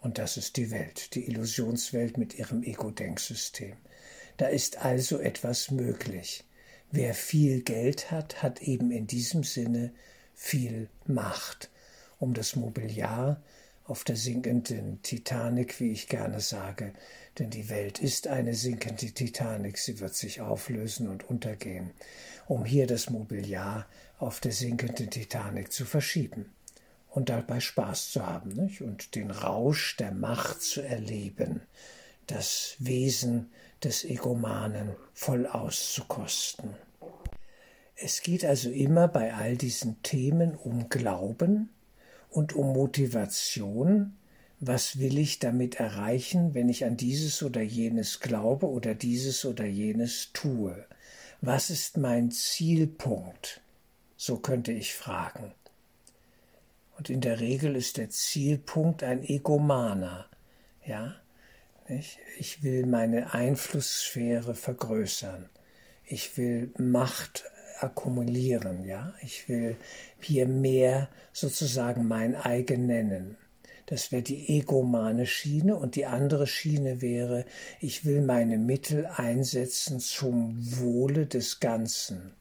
Und 0.00 0.18
das 0.18 0.36
ist 0.36 0.56
die 0.56 0.70
Welt, 0.70 1.14
die 1.14 1.26
Illusionswelt 1.26 2.18
mit 2.18 2.38
ihrem 2.38 2.62
Ego-Denksystem. 2.62 3.76
Da 4.36 4.46
ist 4.46 4.84
also 4.84 5.18
etwas 5.18 5.70
möglich. 5.70 6.44
Wer 6.90 7.14
viel 7.14 7.62
Geld 7.62 8.10
hat, 8.10 8.42
hat 8.42 8.62
eben 8.62 8.90
in 8.90 9.06
diesem 9.06 9.42
Sinne 9.42 9.92
viel 10.34 10.88
Macht, 11.06 11.70
um 12.18 12.34
das 12.34 12.54
Mobiliar 12.54 13.42
auf 13.84 14.04
der 14.04 14.16
sinkenden 14.16 15.00
Titanic, 15.02 15.80
wie 15.80 15.92
ich 15.92 16.08
gerne 16.08 16.40
sage, 16.40 16.92
denn 17.38 17.50
die 17.50 17.68
Welt 17.68 17.98
ist 18.00 18.26
eine 18.26 18.54
sinkende 18.54 19.12
Titanic, 19.12 19.78
sie 19.78 20.00
wird 20.00 20.14
sich 20.14 20.40
auflösen 20.40 21.08
und 21.08 21.28
untergehen, 21.28 21.90
um 22.46 22.64
hier 22.64 22.86
das 22.86 23.10
Mobiliar 23.10 23.86
auf 24.18 24.40
der 24.40 24.52
sinkenden 24.52 25.10
Titanic 25.10 25.72
zu 25.72 25.84
verschieben 25.84 26.55
und 27.16 27.30
dabei 27.30 27.60
Spaß 27.60 28.12
zu 28.12 28.26
haben 28.26 28.50
nicht? 28.50 28.82
und 28.82 29.14
den 29.14 29.30
Rausch 29.30 29.96
der 29.96 30.12
Macht 30.12 30.60
zu 30.60 30.82
erleben, 30.82 31.62
das 32.26 32.76
Wesen 32.78 33.50
des 33.82 34.04
Egomanen 34.04 34.94
voll 35.14 35.46
auszukosten. 35.46 36.74
Es 37.94 38.20
geht 38.20 38.44
also 38.44 38.68
immer 38.68 39.08
bei 39.08 39.32
all 39.32 39.56
diesen 39.56 40.02
Themen 40.02 40.54
um 40.56 40.90
Glauben 40.90 41.70
und 42.28 42.52
um 42.52 42.74
Motivation, 42.74 44.18
was 44.60 44.98
will 44.98 45.16
ich 45.16 45.38
damit 45.38 45.76
erreichen, 45.76 46.52
wenn 46.52 46.68
ich 46.68 46.84
an 46.84 46.98
dieses 46.98 47.42
oder 47.42 47.62
jenes 47.62 48.20
glaube 48.20 48.68
oder 48.68 48.94
dieses 48.94 49.46
oder 49.46 49.64
jenes 49.64 50.32
tue? 50.34 50.84
Was 51.40 51.70
ist 51.70 51.96
mein 51.96 52.30
Zielpunkt? 52.30 53.62
So 54.18 54.36
könnte 54.36 54.72
ich 54.72 54.92
fragen. 54.92 55.54
Und 56.96 57.10
in 57.10 57.20
der 57.20 57.40
Regel 57.40 57.76
ist 57.76 57.98
der 57.98 58.10
Zielpunkt 58.10 59.02
ein 59.02 59.22
Egomaner. 59.22 60.26
Ja, 60.84 61.14
ich 62.38 62.62
will 62.62 62.86
meine 62.86 63.34
Einflusssphäre 63.34 64.54
vergrößern. 64.54 65.48
Ich 66.04 66.36
will 66.36 66.72
Macht 66.78 67.44
akkumulieren. 67.80 68.84
Ja, 68.84 69.14
ich 69.22 69.48
will 69.48 69.76
hier 70.20 70.46
mehr 70.46 71.08
sozusagen 71.32 72.08
mein 72.08 72.34
eigen 72.34 72.86
nennen. 72.86 73.36
Das 73.86 74.10
wäre 74.10 74.22
die 74.22 74.58
egomane 74.58 75.26
Schiene 75.26 75.76
und 75.76 75.94
die 75.94 76.06
andere 76.06 76.48
Schiene 76.48 77.00
wäre, 77.02 77.44
ich 77.80 78.04
will 78.04 78.20
meine 78.20 78.58
Mittel 78.58 79.06
einsetzen 79.06 80.00
zum 80.00 80.56
Wohle 80.80 81.26
des 81.26 81.60
Ganzen. 81.60 82.32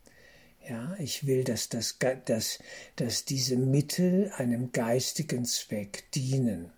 Ja, 0.67 0.95
ich 0.97 1.27
will, 1.27 1.43
dass, 1.43 1.69
das, 1.69 1.99
dass, 2.25 2.57
dass 2.95 3.25
diese 3.25 3.55
Mittel 3.55 4.31
einem 4.35 4.71
geistigen 4.71 5.45
Zweck 5.45 6.11
dienen. 6.15 6.71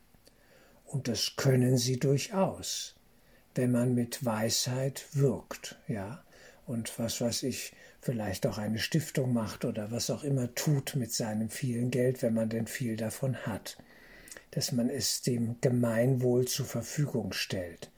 Und 0.83 1.07
das 1.07 1.37
können 1.37 1.77
sie 1.77 1.97
durchaus, 1.97 2.95
wenn 3.55 3.71
man 3.71 3.95
mit 3.95 4.25
Weisheit 4.25 5.05
wirkt, 5.13 5.77
ja. 5.87 6.23
Und 6.65 6.99
was 6.99 7.21
weiß 7.21 7.43
ich, 7.43 7.71
vielleicht 8.01 8.45
auch 8.45 8.57
eine 8.57 8.79
Stiftung 8.79 9.31
macht 9.31 9.63
oder 9.63 9.89
was 9.89 10.09
auch 10.09 10.25
immer 10.25 10.53
tut 10.53 10.95
mit 10.95 11.13
seinem 11.13 11.49
vielen 11.49 11.89
Geld, 11.89 12.21
wenn 12.21 12.33
man 12.33 12.49
denn 12.49 12.67
viel 12.67 12.97
davon 12.97 13.37
hat. 13.45 13.77
Dass 14.51 14.73
man 14.73 14.89
es 14.89 15.21
dem 15.21 15.61
Gemeinwohl 15.61 16.45
zur 16.45 16.65
Verfügung 16.65 17.31
stellt 17.31 17.89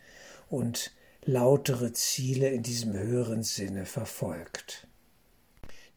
und 0.49 0.91
lautere 1.25 1.93
Ziele 1.93 2.49
in 2.49 2.61
diesem 2.61 2.93
höheren 2.93 3.41
Sinne 3.41 3.87
verfolgt 3.87 4.88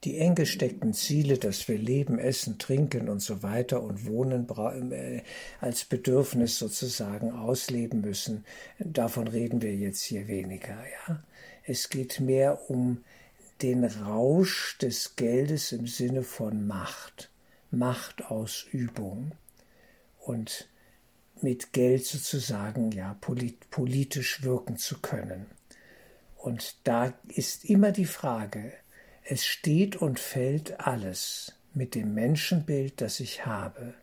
die 0.04 0.18
eng 0.18 0.34
gesteckten 0.34 0.94
Ziele, 0.94 1.38
dass 1.38 1.68
wir 1.68 1.78
leben, 1.78 2.18
essen, 2.18 2.58
trinken 2.58 3.08
und 3.08 3.20
so 3.20 3.42
weiter 3.42 3.82
und 3.82 4.06
wohnen 4.06 4.48
äh, 4.90 5.22
als 5.60 5.84
Bedürfnis 5.84 6.58
sozusagen 6.58 7.30
ausleben 7.30 8.00
müssen, 8.00 8.44
davon 8.78 9.28
reden 9.28 9.62
wir 9.62 9.74
jetzt 9.74 10.02
hier 10.02 10.26
weniger, 10.28 10.76
ja. 11.06 11.22
Es 11.64 11.90
geht 11.90 12.18
mehr 12.18 12.68
um 12.70 13.04
den 13.62 13.84
Rausch 13.84 14.76
des 14.78 15.14
Geldes 15.14 15.70
im 15.70 15.86
Sinne 15.86 16.24
von 16.24 16.66
Macht, 16.66 17.30
Machtausübung 17.70 19.32
und 20.18 20.68
mit 21.40 21.72
Geld 21.72 22.04
sozusagen 22.04 22.90
ja 22.90 23.16
politisch 23.70 24.42
wirken 24.42 24.76
zu 24.76 24.98
können. 25.00 25.46
Und 26.36 26.76
da 26.82 27.14
ist 27.28 27.64
immer 27.64 27.92
die 27.92 28.04
Frage, 28.04 28.72
es 29.24 29.44
steht 29.46 29.96
und 29.96 30.18
fällt 30.18 30.80
alles 30.80 31.52
mit 31.74 31.94
dem 31.94 32.14
Menschenbild, 32.14 33.00
das 33.00 33.20
ich 33.20 33.46
habe. 33.46 33.94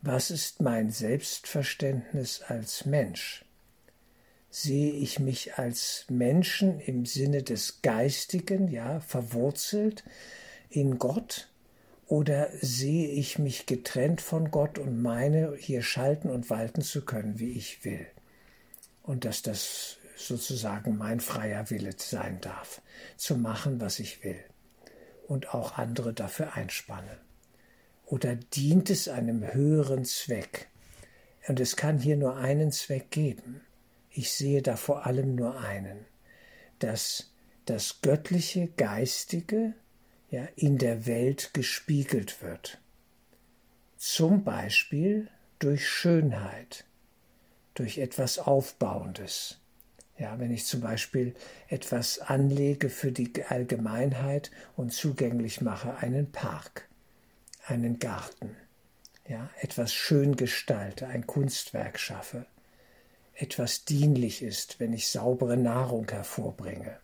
Was 0.00 0.30
ist 0.30 0.62
mein 0.62 0.90
Selbstverständnis 0.90 2.42
als 2.42 2.86
Mensch? 2.86 3.44
Sehe 4.48 4.92
ich 4.92 5.18
mich 5.18 5.58
als 5.58 6.06
Menschen 6.08 6.80
im 6.80 7.04
Sinne 7.04 7.42
des 7.42 7.82
Geistigen, 7.82 8.68
ja, 8.68 9.00
verwurzelt 9.00 10.04
in 10.70 10.98
Gott? 10.98 11.48
Oder 12.06 12.48
sehe 12.60 13.08
ich 13.08 13.38
mich 13.38 13.66
getrennt 13.66 14.20
von 14.20 14.50
Gott 14.50 14.78
und 14.78 15.00
meine, 15.02 15.54
hier 15.56 15.82
schalten 15.82 16.30
und 16.30 16.50
walten 16.50 16.82
zu 16.82 17.04
können, 17.04 17.38
wie 17.38 17.52
ich 17.52 17.84
will? 17.84 18.06
Und 19.02 19.24
dass 19.24 19.42
das 19.42 19.98
sozusagen 20.16 20.96
mein 20.96 21.20
freier 21.20 21.70
Wille 21.70 21.92
sein 21.96 22.40
darf, 22.40 22.82
zu 23.16 23.36
machen, 23.36 23.80
was 23.80 24.00
ich 24.00 24.24
will 24.24 24.42
und 25.30 25.54
auch 25.54 25.78
andere 25.78 26.12
dafür 26.12 26.56
einspannen? 26.56 27.16
Oder 28.04 28.34
dient 28.34 28.90
es 28.90 29.06
einem 29.06 29.54
höheren 29.54 30.04
Zweck? 30.04 30.68
Und 31.46 31.60
es 31.60 31.76
kann 31.76 31.98
hier 31.98 32.16
nur 32.16 32.36
einen 32.36 32.72
Zweck 32.72 33.12
geben. 33.12 33.60
Ich 34.10 34.32
sehe 34.32 34.60
da 34.60 34.74
vor 34.74 35.06
allem 35.06 35.36
nur 35.36 35.60
einen, 35.60 36.04
dass 36.80 37.32
das 37.64 38.00
göttliche 38.00 38.66
Geistige 38.76 39.74
ja, 40.30 40.48
in 40.56 40.78
der 40.78 41.06
Welt 41.06 41.54
gespiegelt 41.54 42.42
wird. 42.42 42.80
Zum 43.96 44.42
Beispiel 44.42 45.28
durch 45.60 45.88
Schönheit, 45.88 46.86
durch 47.74 47.98
etwas 47.98 48.40
Aufbauendes, 48.40 49.60
ja, 50.20 50.38
wenn 50.38 50.52
ich 50.52 50.66
zum 50.66 50.82
Beispiel 50.82 51.34
etwas 51.68 52.18
anlege 52.18 52.90
für 52.90 53.10
die 53.10 53.32
Allgemeinheit 53.44 54.50
und 54.76 54.92
zugänglich 54.92 55.62
mache, 55.62 55.96
einen 55.96 56.30
Park, 56.30 56.88
einen 57.66 57.98
Garten, 57.98 58.54
ja, 59.26 59.48
etwas 59.60 59.94
schön 59.94 60.36
gestalte, 60.36 61.06
ein 61.06 61.26
Kunstwerk 61.26 61.98
schaffe, 61.98 62.44
etwas 63.34 63.86
dienlich 63.86 64.42
ist, 64.42 64.78
wenn 64.78 64.92
ich 64.92 65.08
saubere 65.08 65.56
Nahrung 65.56 66.06
hervorbringe, 66.10 66.98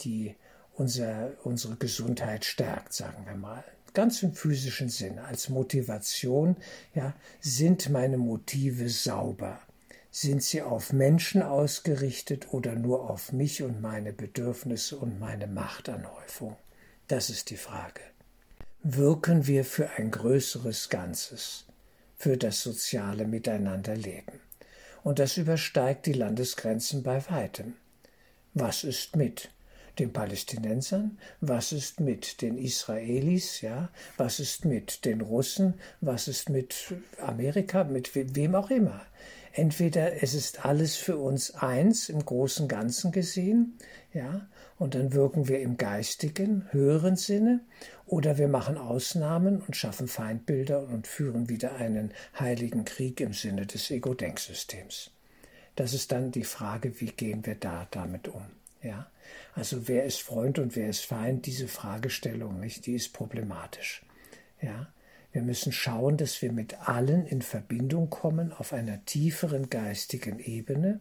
die 0.00 0.36
unser, 0.74 1.32
unsere 1.42 1.74
Gesundheit 1.76 2.44
stärkt, 2.44 2.92
sagen 2.92 3.26
wir 3.26 3.34
mal. 3.34 3.64
Ganz 3.92 4.22
im 4.22 4.34
physischen 4.34 4.90
Sinne, 4.90 5.24
als 5.24 5.48
Motivation, 5.48 6.56
ja, 6.94 7.14
sind 7.40 7.88
meine 7.88 8.18
Motive 8.18 8.88
sauber? 8.88 9.58
Sind 10.18 10.42
sie 10.42 10.62
auf 10.62 10.94
Menschen 10.94 11.42
ausgerichtet 11.42 12.50
oder 12.50 12.74
nur 12.74 13.10
auf 13.10 13.32
mich 13.32 13.62
und 13.62 13.82
meine 13.82 14.14
Bedürfnisse 14.14 14.96
und 14.96 15.20
meine 15.20 15.46
Machtanhäufung? 15.46 16.56
Das 17.06 17.28
ist 17.28 17.50
die 17.50 17.58
Frage. 17.58 18.00
Wirken 18.82 19.46
wir 19.46 19.62
für 19.62 19.90
ein 19.90 20.10
größeres 20.10 20.88
Ganzes, 20.88 21.66
für 22.16 22.38
das 22.38 22.62
soziale 22.62 23.26
Miteinanderleben? 23.26 24.40
Und 25.04 25.18
das 25.18 25.36
übersteigt 25.36 26.06
die 26.06 26.14
Landesgrenzen 26.14 27.02
bei 27.02 27.22
weitem. 27.28 27.74
Was 28.54 28.84
ist 28.84 29.16
mit? 29.16 29.50
den 29.98 30.12
Palästinensern, 30.12 31.18
was 31.40 31.72
ist 31.72 32.00
mit 32.00 32.42
den 32.42 32.58
Israelis, 32.58 33.62
ja, 33.62 33.88
was 34.18 34.40
ist 34.40 34.66
mit 34.66 35.06
den 35.06 35.22
Russen, 35.22 35.80
was 36.02 36.28
ist 36.28 36.50
mit 36.50 36.94
Amerika, 37.18 37.84
mit 37.84 38.14
wem 38.14 38.54
auch 38.54 38.68
immer. 38.68 39.06
Entweder 39.56 40.22
es 40.22 40.34
ist 40.34 40.66
alles 40.66 40.96
für 40.96 41.16
uns 41.16 41.54
eins 41.54 42.10
im 42.10 42.22
großen 42.22 42.68
Ganzen 42.68 43.10
gesehen, 43.10 43.78
ja, 44.12 44.46
und 44.78 44.94
dann 44.94 45.14
wirken 45.14 45.48
wir 45.48 45.60
im 45.60 45.78
geistigen, 45.78 46.68
höheren 46.72 47.16
Sinne, 47.16 47.60
oder 48.04 48.36
wir 48.36 48.48
machen 48.48 48.76
Ausnahmen 48.76 49.62
und 49.62 49.74
schaffen 49.74 50.08
Feindbilder 50.08 50.86
und 50.86 51.06
führen 51.06 51.48
wieder 51.48 51.76
einen 51.76 52.12
heiligen 52.38 52.84
Krieg 52.84 53.18
im 53.22 53.32
Sinne 53.32 53.64
des 53.64 53.90
Ego-Denksystems. 53.90 55.10
Das 55.74 55.94
ist 55.94 56.12
dann 56.12 56.32
die 56.32 56.44
Frage, 56.44 57.00
wie 57.00 57.12
gehen 57.12 57.46
wir 57.46 57.54
da 57.54 57.88
damit 57.92 58.28
um? 58.28 58.44
Ja, 58.82 59.10
also 59.54 59.88
wer 59.88 60.04
ist 60.04 60.20
Freund 60.20 60.58
und 60.58 60.76
wer 60.76 60.90
ist 60.90 61.06
Feind? 61.06 61.46
Diese 61.46 61.66
Fragestellung, 61.66 62.60
nicht, 62.60 62.84
die 62.84 62.94
ist 62.94 63.14
problematisch. 63.14 64.04
Ja, 64.60 64.92
wir 65.36 65.42
müssen 65.42 65.70
schauen, 65.70 66.16
dass 66.16 66.40
wir 66.40 66.50
mit 66.50 66.88
allen 66.88 67.26
in 67.26 67.42
Verbindung 67.42 68.08
kommen 68.08 68.54
auf 68.54 68.72
einer 68.72 69.04
tieferen 69.04 69.68
geistigen 69.68 70.38
Ebene. 70.38 70.98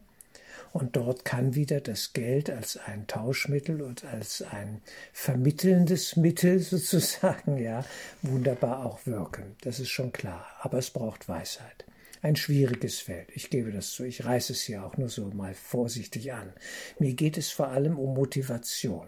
Und 0.73 0.97
dort 0.97 1.23
kann 1.23 1.55
wieder 1.55 1.79
das 1.79 2.11
Geld 2.11 2.49
als 2.49 2.75
ein 2.75 3.07
Tauschmittel 3.07 3.81
und 3.81 4.03
als 4.03 4.41
ein 4.41 4.81
vermittelndes 5.13 6.17
Mittel 6.17 6.59
sozusagen, 6.59 7.57
ja, 7.57 7.85
wunderbar 8.23 8.85
auch 8.85 9.05
wirken. 9.05 9.55
Das 9.61 9.79
ist 9.79 9.87
schon 9.87 10.11
klar. 10.11 10.45
Aber 10.59 10.79
es 10.79 10.89
braucht 10.89 11.29
Weisheit. 11.29 11.85
Ein 12.21 12.35
schwieriges 12.35 12.99
Feld. 12.99 13.29
Ich 13.35 13.49
gebe 13.49 13.71
das 13.71 13.91
zu. 13.91 14.03
Ich 14.03 14.25
reiße 14.25 14.51
es 14.51 14.63
hier 14.63 14.83
auch 14.83 14.97
nur 14.97 15.07
so 15.07 15.27
mal 15.27 15.53
vorsichtig 15.53 16.33
an. 16.33 16.51
Mir 16.99 17.13
geht 17.13 17.37
es 17.37 17.51
vor 17.51 17.69
allem 17.69 17.97
um 17.97 18.13
Motivation. 18.13 19.07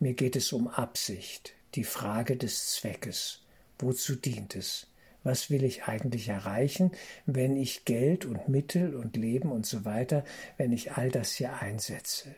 Mir 0.00 0.14
geht 0.14 0.34
es 0.34 0.52
um 0.52 0.66
Absicht, 0.66 1.54
die 1.76 1.84
Frage 1.84 2.36
des 2.36 2.72
Zweckes. 2.72 3.44
Wozu 3.78 4.16
dient 4.16 4.56
es? 4.56 4.86
Was 5.24 5.50
will 5.50 5.64
ich 5.64 5.84
eigentlich 5.84 6.28
erreichen, 6.28 6.92
wenn 7.26 7.56
ich 7.56 7.84
Geld 7.84 8.24
und 8.24 8.48
Mittel 8.48 8.94
und 8.94 9.16
Leben 9.16 9.50
und 9.50 9.66
so 9.66 9.84
weiter, 9.84 10.24
wenn 10.56 10.72
ich 10.72 10.92
all 10.92 11.10
das 11.10 11.32
hier 11.32 11.60
einsetze? 11.60 12.34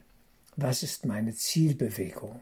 Was 0.57 0.83
ist 0.83 1.07
meine 1.07 1.35
Zielbewegung? 1.35 2.41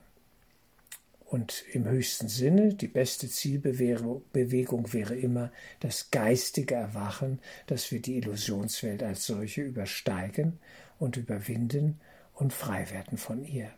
Und 1.26 1.64
im 1.72 1.86
höchsten 1.86 2.28
Sinne, 2.28 2.72
die 2.72 2.88
beste 2.88 3.28
Zielbewegung 3.28 4.92
wäre 4.94 5.14
immer 5.14 5.52
das 5.80 6.10
geistige 6.10 6.74
Erwachen, 6.74 7.40
dass 7.66 7.92
wir 7.92 8.00
die 8.00 8.16
Illusionswelt 8.16 9.02
als 9.02 9.26
solche 9.26 9.60
übersteigen 9.60 10.58
und 10.98 11.18
überwinden 11.18 12.00
und 12.32 12.54
frei 12.54 12.90
werden 12.90 13.18
von 13.18 13.44
ihr. 13.44 13.70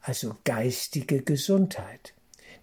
Also 0.00 0.36
geistige 0.44 1.20
Gesundheit 1.20 2.14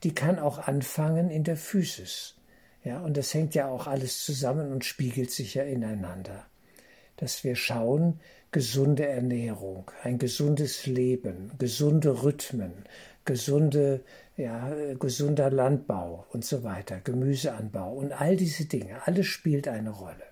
die 0.04 0.14
kann 0.14 0.40
auch 0.40 0.60
anfangen 0.60 1.30
in 1.30 1.44
der 1.44 1.58
Physis. 1.58 2.36
Ja, 2.84 3.00
und 3.02 3.16
das 3.16 3.34
hängt 3.34 3.56
ja 3.56 3.68
auch 3.68 3.88
alles 3.88 4.26
zusammen 4.26 4.72
und 4.72 4.84
spiegelt 4.84 5.32
sich 5.32 5.54
ja 5.54 5.64
ineinander. 5.64 6.46
Dass 7.16 7.44
wir 7.44 7.56
schauen, 7.56 8.20
gesunde 8.52 9.08
Ernährung, 9.08 9.90
ein 10.04 10.18
gesundes 10.18 10.86
Leben, 10.86 11.52
gesunde 11.58 12.24
Rhythmen, 12.24 12.74
gesunde, 13.24 14.02
ja, 14.36 14.74
gesunder 15.00 15.50
Landbau 15.50 16.26
und 16.32 16.44
so 16.44 16.64
weiter, 16.64 17.00
Gemüseanbau 17.00 17.94
und 17.94 18.12
all 18.12 18.36
diese 18.36 18.66
Dinge, 18.66 19.06
alles 19.06 19.28
spielt 19.28 19.68
eine 19.68 19.92
Rolle. 19.92 20.26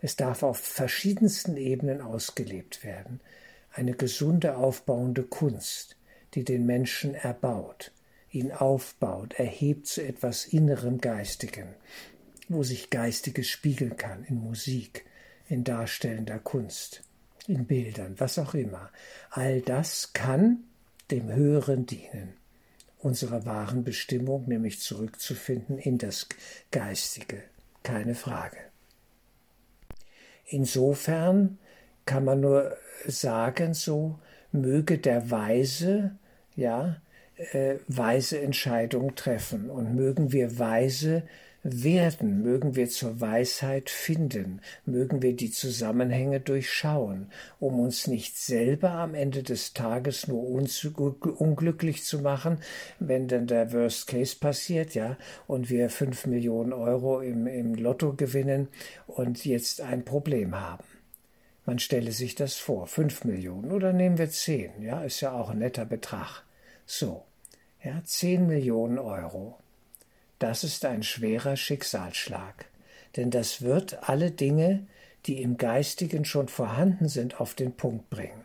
Es 0.00 0.16
darf 0.16 0.42
auf 0.42 0.58
verschiedensten 0.58 1.56
Ebenen 1.56 2.00
ausgelebt 2.00 2.84
werden. 2.84 3.20
Eine 3.72 3.92
gesunde, 3.92 4.56
aufbauende 4.56 5.24
Kunst, 5.24 5.96
die 6.34 6.44
den 6.44 6.66
Menschen 6.66 7.14
erbaut, 7.14 7.92
ihn 8.30 8.52
aufbaut, 8.52 9.34
erhebt 9.34 9.86
zu 9.86 10.02
etwas 10.02 10.46
innerem 10.46 11.00
Geistigen, 11.00 11.74
wo 12.48 12.62
sich 12.62 12.90
Geistiges 12.90 13.48
spiegeln 13.48 13.96
kann 13.96 14.24
in 14.24 14.36
Musik, 14.36 15.04
in 15.48 15.64
darstellender 15.64 16.38
Kunst, 16.38 17.02
in 17.46 17.66
Bildern, 17.66 18.14
was 18.18 18.38
auch 18.38 18.54
immer. 18.54 18.90
All 19.30 19.60
das 19.60 20.12
kann 20.12 20.64
dem 21.10 21.32
Höheren 21.32 21.86
dienen, 21.86 22.34
unserer 22.98 23.46
wahren 23.46 23.84
Bestimmung, 23.84 24.46
nämlich 24.46 24.80
zurückzufinden 24.80 25.78
in 25.78 25.98
das 25.98 26.28
Geistige, 26.70 27.42
keine 27.82 28.14
Frage. 28.14 28.58
Insofern 30.44 31.58
kann 32.06 32.24
man 32.24 32.40
nur 32.40 32.76
sagen, 33.06 33.74
so 33.74 34.18
möge 34.52 34.98
der 34.98 35.30
Weise, 35.30 36.16
ja, 36.56 37.00
äh, 37.52 37.76
weise 37.86 38.40
Entscheidungen 38.40 39.14
treffen 39.14 39.70
und 39.70 39.94
mögen 39.94 40.32
wir 40.32 40.58
weise 40.58 41.22
werden, 41.62 42.42
mögen 42.42 42.76
wir 42.76 42.88
zur 42.88 43.20
Weisheit 43.20 43.90
finden, 43.90 44.60
mögen 44.86 45.22
wir 45.22 45.34
die 45.34 45.50
Zusammenhänge 45.50 46.40
durchschauen, 46.40 47.30
um 47.58 47.80
uns 47.80 48.06
nicht 48.06 48.36
selber 48.38 48.90
am 48.92 49.14
Ende 49.14 49.42
des 49.42 49.74
Tages 49.74 50.28
nur 50.28 50.44
unglücklich 50.48 52.04
zu 52.04 52.20
machen, 52.20 52.58
wenn 53.00 53.28
dann 53.28 53.46
der 53.46 53.72
Worst 53.72 54.06
Case 54.06 54.36
passiert, 54.38 54.94
ja, 54.94 55.16
und 55.46 55.68
wir 55.68 55.90
fünf 55.90 56.26
Millionen 56.26 56.72
Euro 56.72 57.20
im, 57.20 57.46
im 57.46 57.74
Lotto 57.74 58.14
gewinnen 58.14 58.68
und 59.06 59.44
jetzt 59.44 59.80
ein 59.80 60.04
Problem 60.04 60.58
haben. 60.58 60.84
Man 61.66 61.78
stelle 61.80 62.12
sich 62.12 62.34
das 62.34 62.54
vor, 62.54 62.86
fünf 62.86 63.24
Millionen 63.24 63.72
oder 63.72 63.92
nehmen 63.92 64.16
wir 64.16 64.30
zehn, 64.30 64.80
ja, 64.80 65.02
ist 65.02 65.20
ja 65.20 65.32
auch 65.32 65.50
ein 65.50 65.58
netter 65.58 65.84
Betrag. 65.84 66.44
So, 66.86 67.24
ja, 67.82 68.02
10 68.04 68.46
Millionen 68.46 68.98
Euro. 68.98 69.58
Das 70.38 70.64
ist 70.64 70.84
ein 70.84 71.02
schwerer 71.02 71.56
Schicksalsschlag, 71.56 72.66
denn 73.16 73.30
das 73.30 73.62
wird 73.62 74.08
alle 74.08 74.30
Dinge, 74.30 74.86
die 75.26 75.42
im 75.42 75.56
Geistigen 75.56 76.24
schon 76.24 76.48
vorhanden 76.48 77.08
sind, 77.08 77.40
auf 77.40 77.54
den 77.54 77.72
Punkt 77.72 78.08
bringen. 78.10 78.44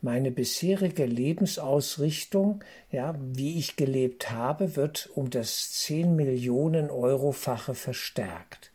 Meine 0.00 0.30
bisherige 0.30 1.06
Lebensausrichtung, 1.06 2.62
ja, 2.92 3.16
wie 3.18 3.58
ich 3.58 3.74
gelebt 3.74 4.30
habe, 4.30 4.76
wird 4.76 5.10
um 5.14 5.30
das 5.30 5.72
10 5.72 6.14
Millionen 6.14 6.90
Euro-fache 6.90 7.74
verstärkt. 7.74 8.70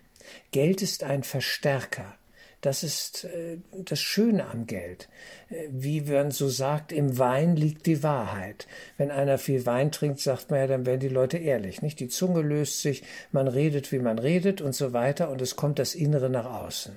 Geld 0.52 0.82
ist 0.82 1.04
ein 1.04 1.24
Verstärker. 1.24 2.16
Das 2.64 2.82
ist 2.82 3.26
äh, 3.26 3.58
das 3.72 4.00
Schöne 4.00 4.48
am 4.50 4.66
Geld. 4.68 5.10
Äh, 5.50 5.68
wie 5.70 6.00
man 6.00 6.32
so 6.32 6.48
sagt, 6.48 6.94
im 6.94 7.20
Wein 7.20 7.58
liegt 7.58 7.86
die 7.86 8.04
Wahrheit. 8.04 8.68
Wenn 8.98 9.12
einer 9.12 9.38
viel 9.38 9.66
Wein 9.66 9.92
trinkt, 9.92 10.22
sagt 10.22 10.50
man 10.50 10.62
ja, 10.62 10.68
dann 10.68 10.86
werden 10.86 11.02
die 11.02 11.10
Leute 11.10 11.38
ehrlich, 11.38 11.82
nicht? 11.82 12.00
Die 12.00 12.08
Zunge 12.08 12.42
löst 12.42 12.82
sich, 12.82 13.04
man 13.34 13.50
redet, 13.50 13.92
wie 13.92 14.00
man 14.00 14.18
redet 14.18 14.62
und 14.62 14.74
so 14.74 14.94
weiter 14.94 15.30
und 15.30 15.42
es 15.42 15.58
kommt 15.58 15.78
das 15.78 15.94
Innere 15.94 16.30
nach 16.30 16.46
außen. 16.46 16.96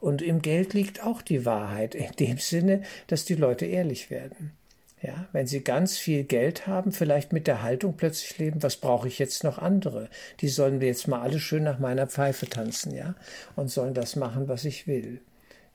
Und 0.00 0.22
im 0.22 0.42
Geld 0.42 0.74
liegt 0.74 1.04
auch 1.04 1.22
die 1.22 1.46
Wahrheit 1.46 1.94
in 1.94 2.10
dem 2.18 2.38
Sinne, 2.38 2.82
dass 3.06 3.24
die 3.24 3.36
Leute 3.36 3.64
ehrlich 3.64 4.10
werden. 4.10 4.56
Ja, 5.02 5.28
wenn 5.32 5.46
sie 5.46 5.62
ganz 5.62 5.98
viel 5.98 6.24
Geld 6.24 6.66
haben, 6.66 6.90
vielleicht 6.90 7.32
mit 7.32 7.46
der 7.46 7.62
Haltung 7.62 7.96
plötzlich 7.96 8.38
leben, 8.38 8.62
was 8.62 8.76
brauche 8.76 9.08
ich 9.08 9.18
jetzt 9.18 9.44
noch 9.44 9.58
andere? 9.58 10.08
Die 10.40 10.48
sollen 10.48 10.80
wir 10.80 10.88
jetzt 10.88 11.06
mal 11.06 11.20
alle 11.20 11.38
schön 11.38 11.64
nach 11.64 11.78
meiner 11.78 12.06
Pfeife 12.06 12.48
tanzen, 12.48 12.94
ja, 12.94 13.14
und 13.56 13.70
sollen 13.70 13.92
das 13.92 14.16
machen, 14.16 14.48
was 14.48 14.64
ich 14.64 14.86
will. 14.86 15.20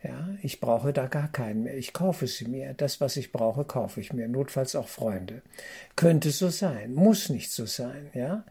Ja, 0.03 0.29
ich 0.41 0.59
brauche 0.59 0.93
da 0.93 1.05
gar 1.05 1.31
keinen 1.31 1.63
mehr. 1.63 1.77
Ich 1.77 1.93
kaufe 1.93 2.25
sie 2.25 2.45
mir. 2.45 2.73
Das, 2.73 2.99
was 3.01 3.17
ich 3.17 3.31
brauche, 3.31 3.65
kaufe 3.65 4.01
ich 4.01 4.11
mir. 4.13 4.27
Notfalls 4.27 4.75
auch 4.75 4.87
Freunde. 4.87 5.43
Könnte 5.95 6.31
so 6.31 6.49
sein, 6.49 6.93
muss 6.93 7.29
nicht 7.29 7.51
so 7.51 7.67
sein, 7.67 8.09
ja. 8.15 8.43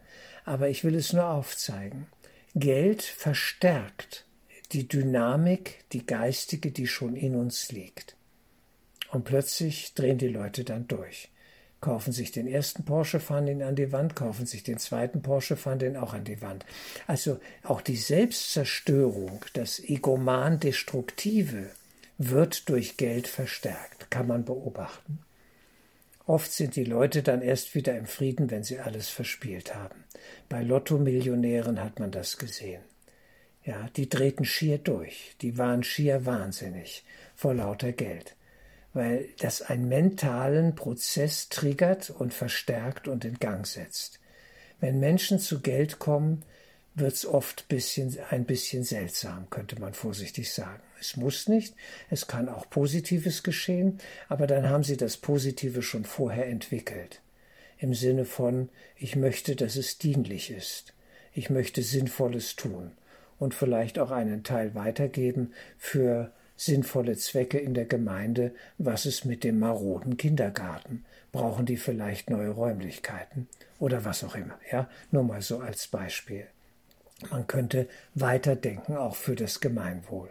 Aber 0.45 0.69
ich 0.69 0.85
will 0.85 0.95
es 0.95 1.11
nur 1.11 1.25
aufzeigen. 1.25 2.07
Geld 2.55 3.01
verstärkt 3.03 4.25
die 4.71 4.87
Dynamik, 4.87 5.83
die 5.91 6.05
geistige, 6.05 6.71
die 6.71 6.87
schon 6.87 7.17
in 7.17 7.35
uns 7.35 7.71
liegt. 7.73 8.15
Und 9.11 9.25
plötzlich 9.25 9.93
drehen 9.93 10.17
die 10.17 10.29
Leute 10.29 10.63
dann 10.63 10.87
durch. 10.87 11.29
Kaufen 11.81 12.13
sich 12.13 12.31
den 12.31 12.47
ersten 12.47 12.85
Porsche, 12.85 13.19
fahren 13.19 13.47
ihn 13.47 13.63
an 13.63 13.75
die 13.75 13.91
Wand, 13.91 14.15
kaufen 14.15 14.45
sich 14.45 14.63
den 14.63 14.77
zweiten 14.77 15.21
Porsche, 15.21 15.57
fahren 15.57 15.79
den 15.79 15.97
auch 15.97 16.13
an 16.13 16.23
die 16.23 16.41
Wand. 16.41 16.65
Also 17.07 17.39
auch 17.63 17.81
die 17.81 17.95
Selbstzerstörung, 17.97 19.43
das 19.53 19.79
Egoman-Destruktive 19.79 21.69
wird 22.17 22.69
durch 22.69 22.97
Geld 22.97 23.27
verstärkt, 23.27 24.11
kann 24.11 24.27
man 24.27 24.45
beobachten. 24.45 25.19
Oft 26.27 26.51
sind 26.51 26.75
die 26.75 26.85
Leute 26.85 27.23
dann 27.23 27.41
erst 27.41 27.73
wieder 27.75 27.97
im 27.97 28.05
Frieden, 28.05 28.51
wenn 28.51 28.63
sie 28.63 28.79
alles 28.79 29.09
verspielt 29.09 29.75
haben. 29.75 30.03
Bei 30.47 30.61
Lotto-Millionären 30.61 31.83
hat 31.83 31.99
man 31.99 32.11
das 32.11 32.37
gesehen. 32.37 32.83
Ja, 33.63 33.89
die 33.95 34.07
drehten 34.07 34.45
schier 34.45 34.77
durch, 34.77 35.35
die 35.41 35.57
waren 35.57 35.83
schier 35.83 36.25
wahnsinnig 36.25 37.03
vor 37.35 37.53
lauter 37.53 37.91
Geld, 37.91 38.35
weil 38.93 39.29
das 39.39 39.61
einen 39.61 39.87
mentalen 39.87 40.75
Prozess 40.75 41.49
triggert 41.49 42.09
und 42.09 42.33
verstärkt 42.33 43.07
und 43.07 43.25
in 43.25 43.39
Gang 43.39 43.65
setzt. 43.65 44.19
Wenn 44.79 44.99
Menschen 44.99 45.39
zu 45.39 45.61
Geld 45.61 45.99
kommen, 45.99 46.43
wird's 46.95 47.25
oft 47.25 47.67
bisschen, 47.69 48.17
ein 48.29 48.45
bisschen 48.45 48.83
seltsam, 48.83 49.49
könnte 49.49 49.79
man 49.79 49.93
vorsichtig 49.93 50.51
sagen. 50.51 50.81
Es 50.99 51.15
muss 51.15 51.47
nicht, 51.47 51.75
es 52.09 52.27
kann 52.27 52.49
auch 52.49 52.69
Positives 52.69 53.43
geschehen, 53.43 53.99
aber 54.27 54.45
dann 54.45 54.69
haben 54.69 54.83
sie 54.83 54.97
das 54.97 55.17
Positive 55.17 55.81
schon 55.81 56.05
vorher 56.05 56.47
entwickelt. 56.47 57.21
Im 57.77 57.93
Sinne 57.93 58.25
von, 58.25 58.69
ich 58.95 59.15
möchte, 59.15 59.55
dass 59.55 59.75
es 59.75 59.97
dienlich 59.97 60.51
ist. 60.51 60.93
Ich 61.33 61.49
möchte 61.49 61.81
Sinnvolles 61.81 62.55
tun 62.55 62.91
und 63.39 63.55
vielleicht 63.55 63.97
auch 63.97 64.11
einen 64.11 64.43
Teil 64.43 64.75
weitergeben 64.75 65.53
für 65.77 66.31
sinnvolle 66.61 67.17
Zwecke 67.17 67.57
in 67.57 67.73
der 67.73 67.85
Gemeinde. 67.85 68.53
Was 68.77 69.07
ist 69.07 69.25
mit 69.25 69.43
dem 69.43 69.59
maroden 69.59 70.17
Kindergarten? 70.17 71.03
Brauchen 71.31 71.65
die 71.65 71.77
vielleicht 71.77 72.29
neue 72.29 72.49
Räumlichkeiten? 72.49 73.47
Oder 73.79 74.05
was 74.05 74.23
auch 74.23 74.35
immer, 74.35 74.59
ja? 74.71 74.87
Nur 75.09 75.23
mal 75.23 75.41
so 75.41 75.59
als 75.59 75.87
Beispiel. 75.87 76.45
Man 77.31 77.47
könnte 77.47 77.87
weiterdenken, 78.13 78.95
auch 78.95 79.15
für 79.15 79.35
das 79.35 79.59
Gemeinwohl. 79.59 80.29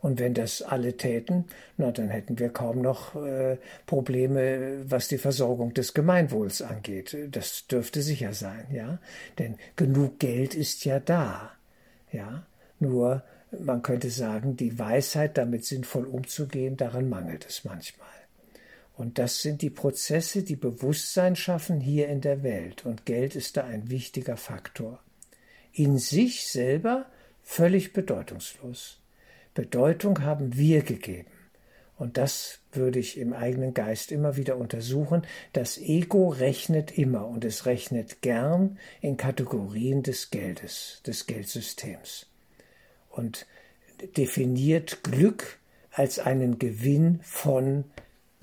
Und 0.00 0.18
wenn 0.18 0.32
das 0.32 0.62
alle 0.62 0.96
täten, 0.96 1.44
na, 1.76 1.92
dann 1.92 2.08
hätten 2.08 2.38
wir 2.38 2.48
kaum 2.48 2.80
noch 2.80 3.14
äh, 3.16 3.58
Probleme, 3.84 4.90
was 4.90 5.08
die 5.08 5.18
Versorgung 5.18 5.74
des 5.74 5.92
Gemeinwohls 5.92 6.62
angeht. 6.62 7.14
Das 7.30 7.66
dürfte 7.66 8.00
sicher 8.00 8.32
sein, 8.32 8.66
ja. 8.72 8.98
Denn 9.38 9.56
genug 9.76 10.18
Geld 10.18 10.54
ist 10.54 10.86
ja 10.86 11.00
da, 11.00 11.52
ja. 12.12 12.46
Nur, 12.78 13.22
man 13.58 13.82
könnte 13.82 14.10
sagen, 14.10 14.56
die 14.56 14.78
Weisheit, 14.78 15.36
damit 15.36 15.64
sinnvoll 15.64 16.06
umzugehen, 16.06 16.76
daran 16.76 17.08
mangelt 17.08 17.46
es 17.48 17.64
manchmal. 17.64 18.08
Und 18.96 19.18
das 19.18 19.42
sind 19.42 19.62
die 19.62 19.70
Prozesse, 19.70 20.42
die 20.42 20.56
Bewusstsein 20.56 21.34
schaffen 21.34 21.80
hier 21.80 22.08
in 22.08 22.20
der 22.20 22.42
Welt. 22.42 22.84
Und 22.84 23.06
Geld 23.06 23.34
ist 23.34 23.56
da 23.56 23.64
ein 23.64 23.90
wichtiger 23.90 24.36
Faktor 24.36 25.00
in 25.72 25.98
sich 25.98 26.46
selber 26.46 27.06
völlig 27.42 27.92
bedeutungslos. 27.92 29.00
Bedeutung 29.54 30.22
haben 30.22 30.56
wir 30.56 30.82
gegeben. 30.82 31.30
Und 31.96 32.16
das 32.16 32.60
würde 32.72 32.98
ich 32.98 33.18
im 33.18 33.34
eigenen 33.34 33.74
Geist 33.74 34.10
immer 34.10 34.36
wieder 34.36 34.56
untersuchen. 34.56 35.22
Das 35.52 35.76
Ego 35.76 36.28
rechnet 36.28 36.96
immer 36.96 37.26
und 37.26 37.44
es 37.44 37.66
rechnet 37.66 38.22
gern 38.22 38.78
in 39.00 39.16
Kategorien 39.18 40.02
des 40.02 40.30
Geldes, 40.30 41.02
des 41.06 41.26
Geldsystems. 41.26 42.29
Und 43.10 43.46
definiert 44.16 45.02
Glück 45.04 45.58
als 45.92 46.18
einen 46.18 46.58
Gewinn 46.58 47.20
von 47.22 47.84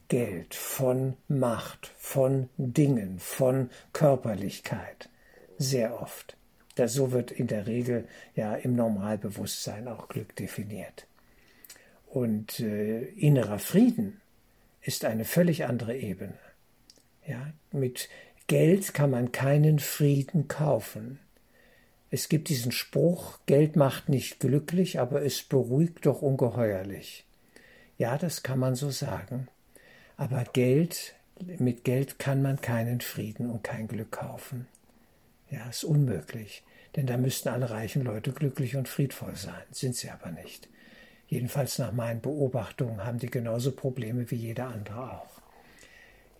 Geld, 0.07 0.53
von 0.55 1.17
Macht, 1.27 1.91
von 1.97 2.49
Dingen, 2.57 3.19
von 3.19 3.69
Körperlichkeit. 3.93 5.09
Sehr 5.57 6.01
oft. 6.01 6.37
Das, 6.75 6.93
so 6.93 7.11
wird 7.11 7.31
in 7.31 7.47
der 7.47 7.65
Regel 7.65 8.07
ja 8.35 8.55
im 8.55 8.75
Normalbewusstsein 8.75 9.87
auch 9.87 10.07
Glück 10.07 10.35
definiert. 10.35 11.07
Und 12.05 12.59
äh, 12.59 13.01
innerer 13.01 13.59
Frieden 13.59 14.21
ist 14.81 15.03
eine 15.03 15.25
völlig 15.25 15.65
andere 15.65 15.97
Ebene. 15.97 16.37
Ja, 17.25 17.51
mit 17.71 18.07
Geld 18.47 18.93
kann 18.93 19.09
man 19.09 19.33
keinen 19.33 19.79
Frieden 19.79 20.47
kaufen. 20.47 21.19
Es 22.09 22.29
gibt 22.29 22.49
diesen 22.49 22.71
Spruch, 22.71 23.39
Geld 23.45 23.75
macht 23.75 24.07
nicht 24.07 24.39
glücklich, 24.39 24.99
aber 24.99 25.23
es 25.23 25.43
beruhigt 25.43 26.05
doch 26.05 26.21
ungeheuerlich. 26.21 27.25
Ja, 27.97 28.17
das 28.17 28.43
kann 28.43 28.59
man 28.59 28.75
so 28.75 28.91
sagen. 28.91 29.47
Aber 30.15 30.45
Geld, 30.53 31.15
mit 31.59 31.83
Geld 31.83 32.17
kann 32.17 32.41
man 32.41 32.61
keinen 32.61 33.01
Frieden 33.01 33.49
und 33.49 33.63
kein 33.63 33.87
Glück 33.87 34.11
kaufen. 34.11 34.67
Ja, 35.49 35.67
ist 35.69 35.83
unmöglich, 35.83 36.63
denn 36.95 37.07
da 37.07 37.17
müssten 37.17 37.49
alle 37.49 37.69
reichen 37.69 38.03
Leute 38.03 38.31
glücklich 38.31 38.75
und 38.75 38.87
friedvoll 38.87 39.35
sein, 39.35 39.63
sind 39.71 39.95
sie 39.95 40.09
aber 40.09 40.31
nicht. 40.31 40.69
Jedenfalls 41.27 41.77
nach 41.77 41.91
meinen 41.91 42.21
Beobachtungen 42.21 43.03
haben 43.03 43.19
die 43.19 43.29
genauso 43.29 43.71
Probleme 43.71 44.29
wie 44.31 44.35
jeder 44.35 44.67
andere 44.67 45.11
auch. 45.11 45.36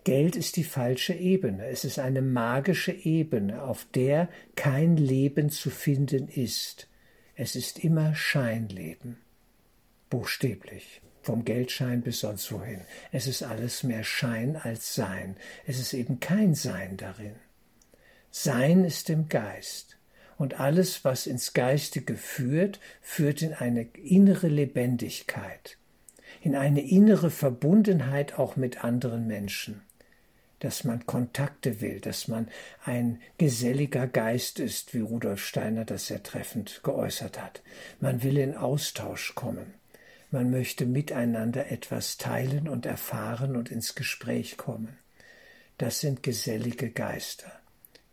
Geld 0.04 0.36
ist 0.36 0.56
die 0.56 0.64
falsche 0.64 1.14
Ebene, 1.14 1.66
es 1.66 1.84
ist 1.84 1.98
eine 1.98 2.22
magische 2.22 2.92
Ebene, 2.92 3.62
auf 3.62 3.86
der 3.94 4.28
kein 4.56 4.96
Leben 4.96 5.50
zu 5.50 5.70
finden 5.70 6.28
ist. 6.28 6.88
Es 7.34 7.54
ist 7.56 7.84
immer 7.84 8.14
Scheinleben. 8.14 9.18
Buchstäblich 10.10 11.02
vom 11.28 11.44
Geldschein 11.44 12.00
bis 12.00 12.20
sonst 12.20 12.50
wohin. 12.52 12.80
Es 13.12 13.26
ist 13.26 13.42
alles 13.42 13.82
mehr 13.82 14.02
Schein 14.02 14.56
als 14.56 14.94
Sein. 14.94 15.36
Es 15.66 15.78
ist 15.78 15.92
eben 15.92 16.20
kein 16.20 16.54
Sein 16.54 16.96
darin. 16.96 17.34
Sein 18.30 18.84
ist 18.84 19.10
im 19.10 19.28
Geist. 19.28 19.98
Und 20.38 20.58
alles, 20.58 21.04
was 21.04 21.26
ins 21.26 21.52
Geistige 21.52 22.16
führt, 22.16 22.80
führt 23.02 23.42
in 23.42 23.52
eine 23.52 23.82
innere 23.82 24.48
Lebendigkeit, 24.48 25.76
in 26.40 26.54
eine 26.54 26.80
innere 26.80 27.30
Verbundenheit 27.30 28.38
auch 28.38 28.56
mit 28.56 28.82
anderen 28.82 29.26
Menschen, 29.26 29.82
dass 30.60 30.84
man 30.84 31.06
Kontakte 31.06 31.80
will, 31.80 32.00
dass 32.00 32.28
man 32.28 32.48
ein 32.84 33.20
geselliger 33.38 34.06
Geist 34.06 34.58
ist, 34.58 34.94
wie 34.94 35.00
Rudolf 35.00 35.44
Steiner 35.44 35.84
das 35.84 36.08
sehr 36.08 36.22
treffend 36.22 36.80
geäußert 36.82 37.40
hat. 37.40 37.62
Man 38.00 38.22
will 38.22 38.38
in 38.38 38.56
Austausch 38.56 39.34
kommen. 39.34 39.74
Man 40.30 40.50
möchte 40.50 40.84
miteinander 40.84 41.70
etwas 41.70 42.18
teilen 42.18 42.68
und 42.68 42.86
erfahren 42.86 43.56
und 43.56 43.70
ins 43.70 43.94
Gespräch 43.94 44.56
kommen. 44.56 44.98
Das 45.78 46.00
sind 46.00 46.22
gesellige 46.22 46.90
Geister 46.90 47.52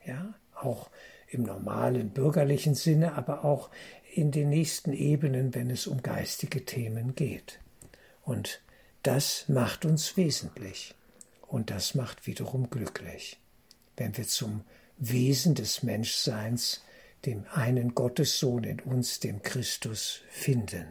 ja, 0.05 0.34
auch 0.53 0.89
im 1.27 1.43
normalen 1.43 2.12
bürgerlichen 2.12 2.75
Sinne, 2.75 3.13
aber 3.13 3.43
auch 3.43 3.69
in 4.13 4.31
den 4.31 4.49
nächsten 4.49 4.93
Ebenen, 4.93 5.53
wenn 5.53 5.69
es 5.69 5.88
um 5.88 6.01
geistige 6.01 6.63
Themen 6.63 7.15
geht. 7.15 7.60
Und 8.23 8.62
das 9.03 9.49
macht 9.49 9.86
uns 9.86 10.15
wesentlich 10.15 10.95
und 11.47 11.71
das 11.71 11.95
macht 11.95 12.27
wiederum 12.27 12.69
glücklich, 12.69 13.39
wenn 13.97 14.15
wir 14.17 14.27
zum 14.27 14.63
Wesen 14.97 15.55
des 15.55 15.84
Menschseins, 15.84 16.81
dem 17.25 17.45
einen 17.53 17.95
Gottessohn 17.95 18.63
in 18.63 18.79
uns, 18.79 19.19
dem 19.19 19.41
Christus, 19.41 20.21
finden. 20.29 20.86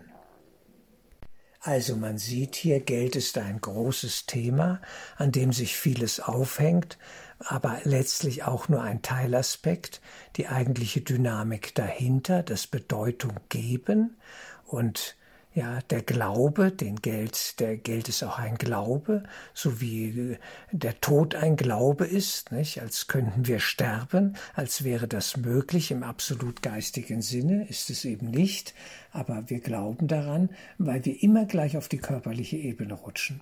Also 1.60 1.96
man 1.96 2.18
sieht 2.18 2.56
hier, 2.56 2.80
Geld 2.80 3.16
ist 3.16 3.38
ein 3.38 3.58
großes 3.58 4.26
Thema, 4.26 4.82
an 5.16 5.32
dem 5.32 5.50
sich 5.50 5.76
vieles 5.78 6.20
aufhängt, 6.20 6.98
aber 7.38 7.80
letztlich 7.84 8.42
auch 8.42 8.68
nur 8.68 8.82
ein 8.82 9.00
Teilaspekt, 9.00 10.02
die 10.36 10.48
eigentliche 10.48 11.00
Dynamik 11.00 11.74
dahinter, 11.74 12.42
das 12.42 12.66
Bedeutung 12.66 13.40
geben 13.48 14.18
und 14.66 15.16
ja, 15.54 15.78
der 15.82 16.02
Glaube, 16.02 16.72
den 16.72 16.96
Geld, 16.96 17.60
der 17.60 17.76
Geld 17.76 18.08
ist 18.08 18.24
auch 18.24 18.40
ein 18.40 18.56
Glaube, 18.56 19.22
so 19.54 19.80
wie 19.80 20.36
der 20.72 21.00
Tod 21.00 21.36
ein 21.36 21.54
Glaube 21.54 22.06
ist, 22.06 22.50
nicht? 22.50 22.82
Als 22.82 23.06
könnten 23.06 23.46
wir 23.46 23.60
sterben, 23.60 24.36
als 24.54 24.82
wäre 24.82 25.06
das 25.06 25.36
möglich 25.36 25.92
im 25.92 26.02
absolut 26.02 26.60
geistigen 26.60 27.22
Sinne, 27.22 27.68
ist 27.68 27.88
es 27.88 28.04
eben 28.04 28.32
nicht, 28.32 28.74
aber 29.12 29.48
wir 29.48 29.60
glauben 29.60 30.08
daran, 30.08 30.50
weil 30.78 31.04
wir 31.04 31.22
immer 31.22 31.44
gleich 31.44 31.76
auf 31.76 31.86
die 31.86 31.98
körperliche 31.98 32.56
Ebene 32.56 32.94
rutschen. 32.94 33.40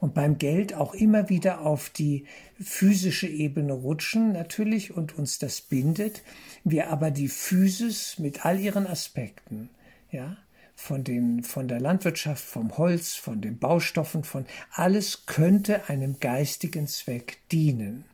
Und 0.00 0.14
beim 0.14 0.38
Geld 0.38 0.72
auch 0.72 0.94
immer 0.94 1.28
wieder 1.28 1.60
auf 1.60 1.90
die 1.90 2.24
physische 2.58 3.28
Ebene 3.28 3.74
rutschen 3.74 4.32
natürlich 4.32 4.96
und 4.96 5.16
uns 5.18 5.38
das 5.38 5.60
bindet, 5.60 6.22
wir 6.64 6.88
aber 6.88 7.10
die 7.10 7.28
Physis 7.28 8.18
mit 8.18 8.46
all 8.46 8.58
ihren 8.58 8.86
Aspekten, 8.86 9.68
ja, 10.10 10.38
von 10.74 11.04
den, 11.04 11.42
von 11.42 11.68
der 11.68 11.80
Landwirtschaft, 11.80 12.44
vom 12.44 12.76
Holz, 12.78 13.14
von 13.14 13.40
den 13.40 13.58
Baustoffen, 13.58 14.24
von 14.24 14.46
alles 14.72 15.26
könnte 15.26 15.88
einem 15.88 16.18
geistigen 16.20 16.86
Zweck 16.86 17.38
dienen 17.50 18.04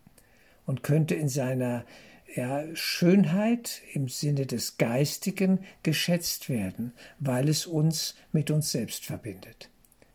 und 0.66 0.83
könnte 0.83 1.14
in 1.14 1.29
seiner 1.29 1.85
ja, 2.35 2.64
Schönheit 2.75 3.83
im 3.92 4.09
Sinne 4.09 4.47
des 4.47 4.77
Geistigen 4.77 5.61
geschätzt 5.83 6.49
werden, 6.49 6.92
weil 7.18 7.49
es 7.49 7.66
uns 7.66 8.16
mit 8.33 8.51
uns 8.51 8.71
selbst 8.71 9.05
verbindet. 9.07 9.71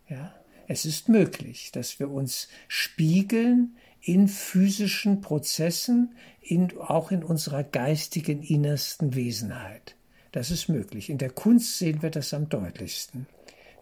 Ja? 0.08 0.34
Es 0.68 0.86
ist 0.86 1.10
möglich, 1.10 1.72
dass 1.72 2.00
wir 2.00 2.10
uns 2.10 2.48
spiegeln 2.68 3.76
in 4.02 4.28
physischen 4.28 5.22
Prozessen, 5.22 6.16
in, 6.42 6.78
auch 6.78 7.12
in 7.12 7.24
unserer 7.24 7.64
geistigen 7.64 8.44
innersten 8.44 9.16
Wesenheit. 9.16 9.96
Das 10.34 10.50
ist 10.50 10.68
möglich. 10.68 11.12
In 11.12 11.20
der 11.20 11.30
Kunst 11.30 11.78
sehen 11.78 12.02
wir 12.02 12.10
das 12.10 12.34
am 12.34 12.50
deutlichsten. 12.50 13.28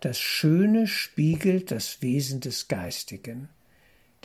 Das 0.01 0.19
Schöne 0.19 0.85
spiegelt 0.85 1.71
das 1.71 2.01
Wesen 2.01 2.41
des 2.41 2.67
Geistigen. 2.67 3.47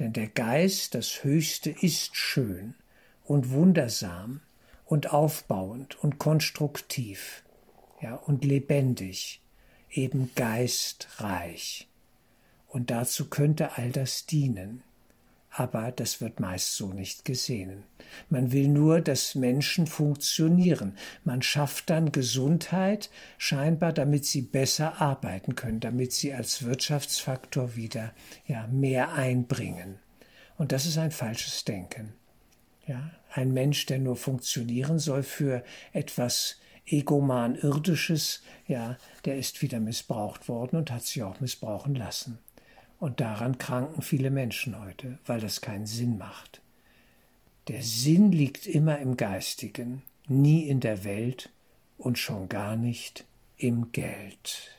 Denn 0.01 0.13
der 0.13 0.27
Geist, 0.27 0.97
das 0.97 1.23
Höchste, 1.23 1.71
ist 1.71 2.17
schön 2.17 2.75
und 3.25 3.51
wundersam 3.51 4.41
und 4.85 5.13
aufbauend 5.13 6.03
und 6.03 6.19
konstruktiv, 6.19 7.45
ja, 8.03 8.17
und 8.17 8.45
lebendig, 8.45 9.41
eben 9.89 10.33
geistreich. 10.35 11.89
Und 12.67 12.91
dazu 12.91 13.29
könnte 13.29 13.79
all 13.79 13.93
das 13.93 14.27
dienen. 14.27 14.83
Aber 15.59 15.91
das 15.91 16.21
wird 16.21 16.39
meist 16.39 16.77
so 16.77 16.93
nicht 16.93 17.25
gesehen. 17.25 17.85
Man 18.29 18.53
will 18.53 18.69
nur, 18.69 19.01
dass 19.01 19.35
Menschen 19.35 19.87
funktionieren. 19.87 20.99
Man 21.25 21.41
schafft 21.41 21.89
dann 21.89 22.13
Gesundheit, 22.13 23.09
scheinbar, 23.39 23.95
damit 23.95 24.27
sie 24.27 24.43
besser 24.43 25.01
arbeiten 25.01 25.55
können, 25.55 25.81
damit 25.81 26.13
sie 26.13 26.35
als 26.35 26.63
Wirtschaftsfaktor 26.63 27.75
wieder 27.75 28.13
ja, 28.47 28.67
mehr 28.67 29.15
einbringen. 29.15 29.99
Und 30.59 30.73
das 30.73 30.85
ist 30.85 30.99
ein 30.99 31.11
falsches 31.11 31.65
Denken. 31.65 32.13
Ja, 32.87 33.11
ein 33.33 33.55
Mensch, 33.55 33.87
der 33.87 33.99
nur 33.99 34.17
funktionieren 34.17 34.99
soll 34.99 35.23
für 35.23 35.65
etwas 35.95 36.61
egoman 36.85 37.55
irdisches, 37.55 38.43
ja, 38.67 38.99
der 39.25 39.39
ist 39.39 39.63
wieder 39.63 39.81
missbraucht 39.81 40.51
worden 40.51 40.77
und 40.77 40.91
hat 40.91 41.05
sich 41.05 41.23
auch 41.23 41.41
missbrauchen 41.41 41.95
lassen. 41.95 42.41
Und 42.99 43.21
daran 43.21 43.59
kranken 43.59 44.03
viele 44.03 44.31
Menschen 44.31 44.79
heute, 44.79 45.19
weil 45.27 45.41
das 45.41 45.61
keinen 45.61 45.87
Sinn 45.87 46.17
macht. 46.19 46.63
Der 47.69 47.83
Sinn 47.83 48.33
liegt 48.33 48.67
immer 48.67 48.99
im 48.99 49.17
Geistigen, 49.17 50.03
nie 50.29 50.69
in 50.69 50.81
der 50.81 51.05
Welt 51.05 51.51
und 51.99 52.19
schon 52.19 52.49
gar 52.49 52.77
nicht 52.77 53.25
im 53.57 53.93
Geld. 53.93 54.76